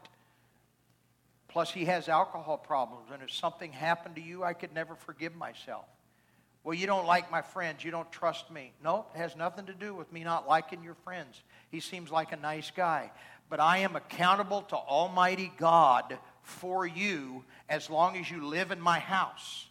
Plus, 1.49 1.71
he 1.71 1.87
has 1.87 2.11
alcohol 2.11 2.59
problems, 2.59 3.09
and 3.11 3.23
if 3.23 3.33
something 3.33 3.73
happened 3.73 4.17
to 4.17 4.21
you, 4.21 4.45
I 4.45 4.53
could 4.53 4.75
never 4.75 4.95
forgive 4.95 5.35
myself. 5.35 5.87
Well, 6.63 6.75
you 6.75 6.87
don't 6.87 7.07
like 7.07 7.31
my 7.31 7.41
friends. 7.41 7.83
You 7.83 7.91
don't 7.91 8.13
trust 8.13 8.51
me. 8.51 8.75
No, 8.85 9.07
it 9.15 9.19
has 9.19 9.35
nothing 9.35 9.65
to 9.67 9.75
do 9.75 9.95
with 9.95 10.13
me 10.13 10.25
not 10.25 10.47
liking 10.47 10.85
your 10.85 10.97
friends. 11.05 11.41
He 11.71 11.81
seems 11.81 12.11
like 12.11 12.33
a 12.33 12.37
nice 12.37 12.71
guy. 12.71 13.11
But 13.49 13.61
I 13.61 13.79
am 13.79 13.97
accountable 13.97 14.61
to 14.63 14.77
Almighty 14.77 15.53
God 15.57 16.19
for 16.43 16.87
you 16.87 17.45
as 17.71 17.89
long 17.89 18.19
as 18.19 18.31
you 18.31 18.47
live 18.47 18.71
in 18.71 18.81
my 18.81 18.99
house. 18.99 19.69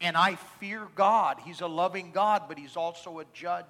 And 0.00 0.16
I 0.16 0.36
fear 0.60 0.88
God. 0.94 1.38
He's 1.44 1.60
a 1.60 1.66
loving 1.66 2.10
God, 2.12 2.42
but 2.48 2.58
He's 2.58 2.76
also 2.76 3.20
a 3.20 3.24
judge. 3.32 3.64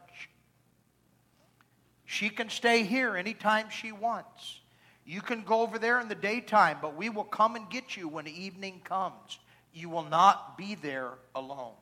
She 2.05 2.29
can 2.29 2.51
stay 2.51 2.83
here 2.83 3.17
anytime 3.17 3.71
she 3.71 3.93
wants. 3.93 4.61
You 5.07 5.21
can 5.21 5.43
go 5.43 5.61
over 5.61 5.79
there 5.79 6.01
in 6.01 6.09
the 6.09 6.15
daytime, 6.15 6.79
but 6.81 6.97
we 6.97 7.11
will 7.11 7.25
come 7.25 7.57
and 7.57 7.69
get 7.69 7.97
you 7.97 8.09
when 8.09 8.27
evening 8.27 8.81
comes. 8.85 9.39
You 9.73 9.89
will 9.89 10.05
not 10.05 10.57
be 10.57 10.77
there 10.77 11.13
alone. 11.35 11.75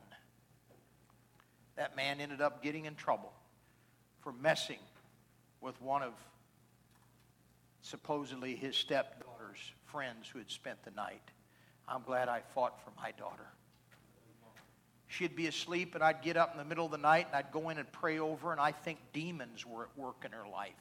That 1.75 1.95
man 1.95 2.19
ended 2.19 2.41
up 2.41 2.61
getting 2.61 2.85
in 2.85 2.95
trouble 2.95 3.31
for 4.21 4.33
messing 4.33 4.79
with 5.61 5.81
one 5.81 6.03
of 6.03 6.13
supposedly 7.81 8.55
his 8.55 8.75
stepdaughter's 8.75 9.71
friends 9.85 10.27
who 10.27 10.39
had 10.39 10.49
spent 10.49 10.83
the 10.83 10.91
night. 10.91 11.21
I'm 11.87 12.03
glad 12.03 12.29
I 12.29 12.41
fought 12.53 12.81
for 12.83 12.91
my 13.01 13.11
daughter. 13.11 13.47
She'd 15.17 15.35
be 15.35 15.45
asleep, 15.45 15.93
and 15.93 16.03
I'd 16.03 16.23
get 16.23 16.37
up 16.37 16.53
in 16.53 16.57
the 16.57 16.65
middle 16.65 16.85
of 16.85 16.91
the 16.91 16.97
night 16.97 17.27
and 17.27 17.35
I'd 17.35 17.51
go 17.51 17.69
in 17.69 17.77
and 17.77 17.91
pray 17.91 18.17
over, 18.17 18.51
and 18.51 18.59
I 18.59 18.71
think 18.71 18.97
demons 19.13 19.63
were 19.63 19.83
at 19.83 19.89
work 19.95 20.23
in 20.25 20.31
her 20.31 20.47
life. 20.51 20.73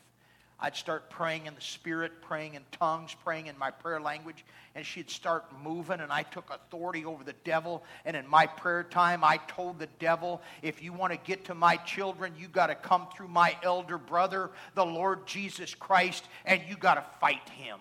I'd 0.59 0.74
start 0.74 1.11
praying 1.11 1.47
in 1.47 1.55
the 1.55 1.61
Spirit, 1.61 2.22
praying 2.22 2.55
in 2.55 2.62
tongues, 2.70 3.14
praying 3.24 3.49
in 3.49 3.59
my 3.59 3.70
prayer 3.70 4.01
language, 4.01 4.45
and 4.74 4.87
she'd 4.87 5.11
start 5.11 5.45
moving, 5.62 6.01
and 6.01 6.11
I 6.11 6.22
took 6.22 6.49
authority 6.51 7.05
over 7.05 7.24
the 7.24 7.35
devil. 7.45 7.83
And 8.07 8.16
in 8.16 8.26
my 8.26 8.47
prayer 8.47 8.85
time, 8.85 9.22
I 9.22 9.37
told 9.49 9.78
the 9.78 9.89
devil, 9.99 10.41
if 10.62 10.83
you 10.83 10.95
want 10.95 11.12
to 11.12 11.18
get 11.18 11.45
to 11.47 11.55
my 11.55 11.76
children, 11.76 12.33
you 12.39 12.49
got 12.49 12.68
to 12.68 12.74
come 12.74 13.09
through 13.14 13.28
my 13.28 13.55
elder 13.62 13.99
brother, 13.99 14.51
the 14.74 14.87
Lord 14.87 15.26
Jesus 15.26 15.74
Christ, 15.74 16.24
and 16.47 16.62
you 16.68 16.76
got 16.76 16.95
to 16.95 17.05
fight 17.20 17.49
him. 17.51 17.80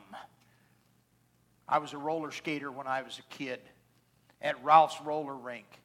I 1.66 1.78
was 1.78 1.94
a 1.94 1.98
roller 1.98 2.32
skater 2.32 2.72
when 2.72 2.88
I 2.88 3.04
was 3.04 3.20
a 3.20 3.34
kid 3.34 3.62
at 4.42 4.62
Ralph's 4.66 5.00
roller 5.02 5.36
rink. 5.36 5.81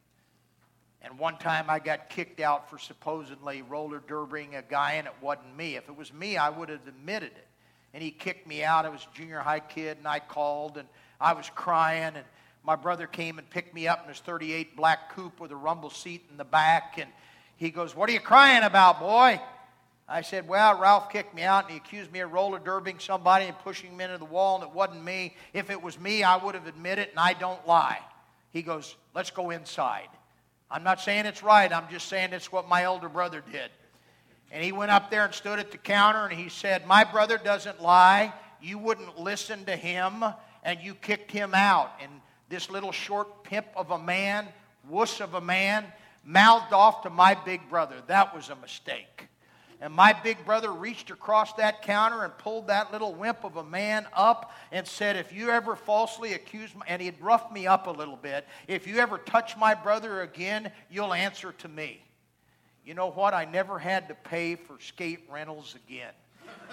And 1.07 1.21
one 1.21 1.39
time 1.39 1.71
I 1.71 1.79
got 1.79 2.11
kicked 2.11 2.41
out 2.41 2.69
for 2.69 2.79
supposedly 2.79 3.63
roller 3.63 4.01
derbying 4.01 4.57
a 4.57 4.63
guy, 4.63 4.95
and 4.95 5.07
it 5.07 5.13
wasn't 5.21 5.57
me. 5.57 5.77
If 5.77 5.89
it 5.89 5.97
was 5.97 6.13
me, 6.13 6.37
I 6.37 6.51
would 6.51 6.69
have 6.69 6.85
admitted 6.89 7.31
it. 7.31 7.47
And 7.95 8.03
he 8.03 8.11
kicked 8.11 8.45
me 8.45 8.65
out. 8.65 8.85
I 8.85 8.89
was 8.89 9.07
a 9.13 9.17
junior 9.17 9.39
high 9.39 9.61
kid, 9.61 9.99
and 9.99 10.09
I 10.09 10.19
called, 10.19 10.79
and 10.79 10.89
I 11.21 11.35
was 11.35 11.49
crying. 11.55 12.17
And 12.17 12.25
my 12.65 12.75
brother 12.75 13.07
came 13.07 13.39
and 13.39 13.49
picked 13.49 13.73
me 13.73 13.87
up 13.87 14.03
in 14.03 14.09
his 14.09 14.19
38 14.19 14.75
black 14.75 15.15
coupe 15.15 15.39
with 15.39 15.53
a 15.53 15.57
rumble 15.57 15.91
seat 15.91 16.25
in 16.29 16.39
the 16.39 16.45
back. 16.45 16.97
And 16.99 17.09
he 17.57 17.71
goes, 17.71 17.95
What 17.95 18.11
are 18.11 18.13
you 18.13 18.21
crying 18.21 18.65
about, 18.65 18.99
boy? 18.99 19.41
I 20.09 20.23
said, 20.23 20.49
Well, 20.49 20.77
Ralph 20.77 21.11
kicked 21.11 21.37
me 21.37 21.43
out, 21.43 21.67
and 21.67 21.71
he 21.71 21.77
accused 21.77 22.11
me 22.11 22.19
of 22.19 22.33
roller 22.33 22.59
derbying 22.59 22.99
somebody 22.99 23.45
and 23.45 23.57
pushing 23.61 23.93
him 23.93 24.01
into 24.01 24.19
the 24.19 24.25
wall, 24.25 24.57
and 24.57 24.65
it 24.65 24.75
wasn't 24.75 25.05
me. 25.05 25.37
If 25.53 25.71
it 25.71 25.81
was 25.81 26.01
me, 26.01 26.25
I 26.25 26.37
would 26.37 26.57
have 26.57 26.67
admitted, 26.67 27.03
it, 27.03 27.11
and 27.11 27.21
I 27.21 27.33
don't 27.33 27.65
lie. 27.65 28.01
He 28.51 28.63
goes, 28.63 28.97
Let's 29.15 29.31
go 29.31 29.51
inside. 29.51 30.09
I'm 30.71 30.83
not 30.83 31.01
saying 31.01 31.27
it's 31.27 31.43
right, 31.43 31.73
I'm 31.73 31.89
just 31.91 32.09
saying 32.09 32.33
it's 32.33 32.51
what 32.51 32.69
my 32.69 32.83
elder 32.83 33.09
brother 33.09 33.43
did. 33.53 33.71
And 34.51 34.63
he 34.63 34.73
went 34.73 34.91
up 34.91 35.11
there 35.11 35.25
and 35.25 35.35
stood 35.35 35.59
at 35.59 35.71
the 35.71 35.79
counter 35.79 36.25
and 36.25 36.33
he 36.33 36.49
said, 36.49 36.87
My 36.87 37.05
brother 37.05 37.39
doesn't 37.39 37.83
lie. 37.83 38.33
You 38.61 38.79
wouldn't 38.79 39.19
listen 39.19 39.65
to 39.67 39.77
him 39.77 40.25
and 40.63 40.81
you 40.81 40.95
kicked 40.95 41.31
him 41.31 41.55
out. 41.55 41.93
And 42.01 42.11
this 42.49 42.71
little 42.71 42.93
short 42.93 43.45
pimp 43.45 43.67
of 43.77 43.91
a 43.91 43.99
man, 43.99 44.47
wuss 44.89 45.21
of 45.21 45.35
a 45.35 45.41
man, 45.41 45.85
mouthed 46.25 46.73
off 46.73 47.03
to 47.03 47.11
my 47.11 47.35
big 47.35 47.69
brother. 47.69 47.97
That 48.07 48.35
was 48.35 48.51
a 48.51 48.57
mistake. 48.57 49.29
And 49.81 49.93
my 49.93 50.13
big 50.15 50.45
brother 50.45 50.73
reached 50.73 51.11
across 51.11 51.53
that 51.55 51.83
counter 51.83 52.25
and 52.25 52.37
pulled 52.39 52.69
that 52.69 52.93
little 52.93 53.15
wimp 53.15 53.45
of 53.45 53.57
a 53.57 53.65
man 53.65 54.07
up 54.15 54.53
and 54.73 54.87
said, 54.87 55.17
If 55.17 55.33
you 55.33 55.51
ever 55.51 55.77
falsely 55.77 56.33
accuse 56.33 56.75
me, 56.75 56.83
and 56.87 57.03
he'd 57.03 57.21
roughed 57.21 57.53
me 57.53 57.67
up 57.67 57.87
a 57.87 57.91
little 57.91 58.17
bit, 58.17 58.47
if 58.69 58.87
you 58.87 58.99
ever 58.99 59.19
touch 59.19 59.57
my 59.57 59.75
brother 59.75 60.23
again, 60.23 60.73
you'll 60.91 61.13
answer 61.13 61.53
to 61.59 61.69
me. 61.69 62.03
You 62.87 62.95
know 62.95 63.11
what? 63.11 63.35
I 63.35 63.45
never 63.45 63.79
had 63.79 64.09
to 64.09 64.15
pay 64.15 64.55
for 64.55 64.79
skate 64.81 65.29
rentals 65.31 65.75
again. 65.87 66.13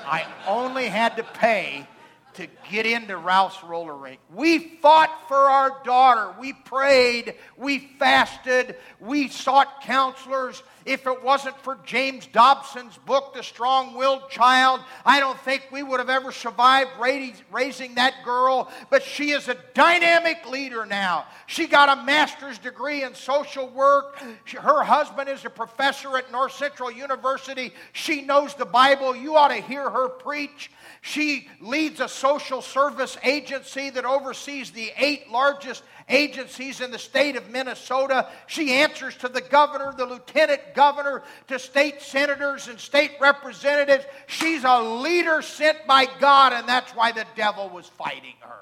I 0.05 0.25
only 0.47 0.85
had 0.85 1.17
to 1.17 1.23
pay 1.23 1.87
to 2.35 2.47
get 2.69 2.85
into 2.85 3.17
Ralph's 3.17 3.63
roller 3.63 3.95
rink. 3.95 4.19
We 4.33 4.77
fought 4.81 5.27
for 5.27 5.35
our 5.35 5.81
daughter. 5.83 6.33
We 6.39 6.53
prayed. 6.53 7.35
We 7.57 7.79
fasted. 7.99 8.75
We 8.99 9.27
sought 9.27 9.81
counselors. 9.83 10.61
If 10.85 11.07
it 11.07 11.23
wasn't 11.23 11.57
for 11.61 11.79
James 11.85 12.27
Dobson's 12.27 12.97
book, 13.05 13.33
The 13.33 13.41
Strong 13.41 13.95
Willed 13.95 14.29
Child, 14.29 14.81
I 15.05 15.21
don't 15.21 15.39
think 15.39 15.67
we 15.71 15.81
would 15.81 16.01
have 16.01 16.09
ever 16.09 16.33
survived 16.33 16.91
raising 16.99 17.95
that 17.95 18.15
girl. 18.25 18.69
But 18.89 19.01
she 19.01 19.31
is 19.31 19.47
a 19.47 19.55
dynamic 19.73 20.45
leader 20.49 20.85
now. 20.85 21.25
She 21.47 21.67
got 21.67 21.97
a 21.97 22.03
master's 22.03 22.57
degree 22.57 23.03
in 23.03 23.15
social 23.15 23.69
work. 23.69 24.21
Her 24.59 24.83
husband 24.83 25.29
is 25.29 25.45
a 25.45 25.49
professor 25.49 26.17
at 26.17 26.31
North 26.33 26.53
Central 26.53 26.91
University. 26.91 27.73
She 27.93 28.21
knows 28.21 28.53
the 28.53 28.65
Bible. 28.65 29.15
You 29.15 29.37
ought 29.37 29.49
to 29.49 29.61
hear 29.61 29.89
her 29.89 30.09
preach. 30.09 30.69
She 31.05 31.49
leads 31.59 31.99
a 31.99 32.07
social 32.07 32.61
service 32.61 33.17
agency 33.23 33.89
that 33.89 34.05
oversees 34.05 34.71
the 34.71 34.89
eight 34.95 35.29
largest 35.29 35.83
agencies 36.07 36.79
in 36.79 36.91
the 36.91 36.97
state 36.97 37.35
of 37.35 37.49
Minnesota. 37.49 38.29
She 38.47 38.71
answers 38.71 39.13
to 39.17 39.27
the 39.27 39.41
governor, 39.41 39.93
the 39.97 40.05
lieutenant 40.05 40.61
governor, 40.73 41.23
to 41.49 41.59
state 41.59 42.01
senators 42.01 42.69
and 42.69 42.79
state 42.79 43.11
representatives. 43.19 44.05
She's 44.27 44.63
a 44.63 44.81
leader 44.81 45.41
sent 45.41 45.85
by 45.85 46.07
God, 46.21 46.53
and 46.53 46.65
that's 46.69 46.93
why 46.93 47.11
the 47.11 47.25
devil 47.35 47.67
was 47.67 47.85
fighting 47.85 48.35
her. 48.39 48.55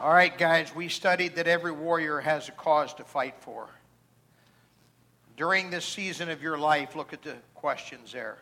All 0.00 0.12
right, 0.12 0.38
guys, 0.38 0.72
we 0.72 0.88
studied 0.88 1.34
that 1.34 1.48
every 1.48 1.72
warrior 1.72 2.20
has 2.20 2.48
a 2.48 2.52
cause 2.52 2.94
to 2.94 3.04
fight 3.04 3.34
for. 3.40 3.68
During 5.38 5.70
this 5.70 5.84
season 5.84 6.30
of 6.30 6.42
your 6.42 6.58
life, 6.58 6.96
look 6.96 7.12
at 7.12 7.22
the 7.22 7.36
questions 7.54 8.10
there. 8.10 8.38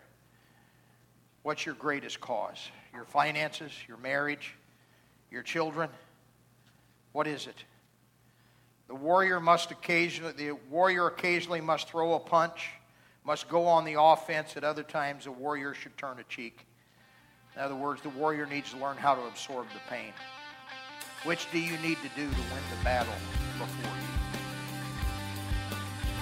What's 1.42 1.66
your 1.66 1.74
greatest 1.74 2.22
cause? 2.22 2.70
Your 2.94 3.04
finances, 3.04 3.70
your 3.86 3.98
marriage, 3.98 4.54
your 5.30 5.42
children? 5.42 5.90
What 7.12 7.26
is 7.26 7.48
it? 7.48 7.64
The 8.88 8.94
warrior 8.94 9.40
must 9.40 9.70
occasionally 9.70 10.32
the 10.32 10.52
warrior 10.70 11.06
occasionally 11.06 11.60
must 11.60 11.86
throw 11.86 12.14
a 12.14 12.18
punch, 12.18 12.70
must 13.26 13.46
go 13.50 13.66
on 13.66 13.84
the 13.84 14.00
offense. 14.00 14.56
At 14.56 14.64
other 14.64 14.82
times, 14.82 15.26
a 15.26 15.32
warrior 15.32 15.74
should 15.74 15.98
turn 15.98 16.18
a 16.18 16.24
cheek. 16.24 16.66
In 17.56 17.60
other 17.60 17.76
words, 17.76 18.00
the 18.00 18.08
warrior 18.08 18.46
needs 18.46 18.70
to 18.70 18.78
learn 18.78 18.96
how 18.96 19.14
to 19.14 19.20
absorb 19.26 19.66
the 19.74 19.80
pain. 19.90 20.14
Which 21.24 21.46
do 21.52 21.58
you 21.58 21.76
need 21.78 21.98
to 21.98 22.08
do 22.16 22.26
to 22.26 22.40
win 22.40 22.62
the 22.70 22.82
battle 22.82 23.12
before 23.58 23.94
you? 23.96 24.35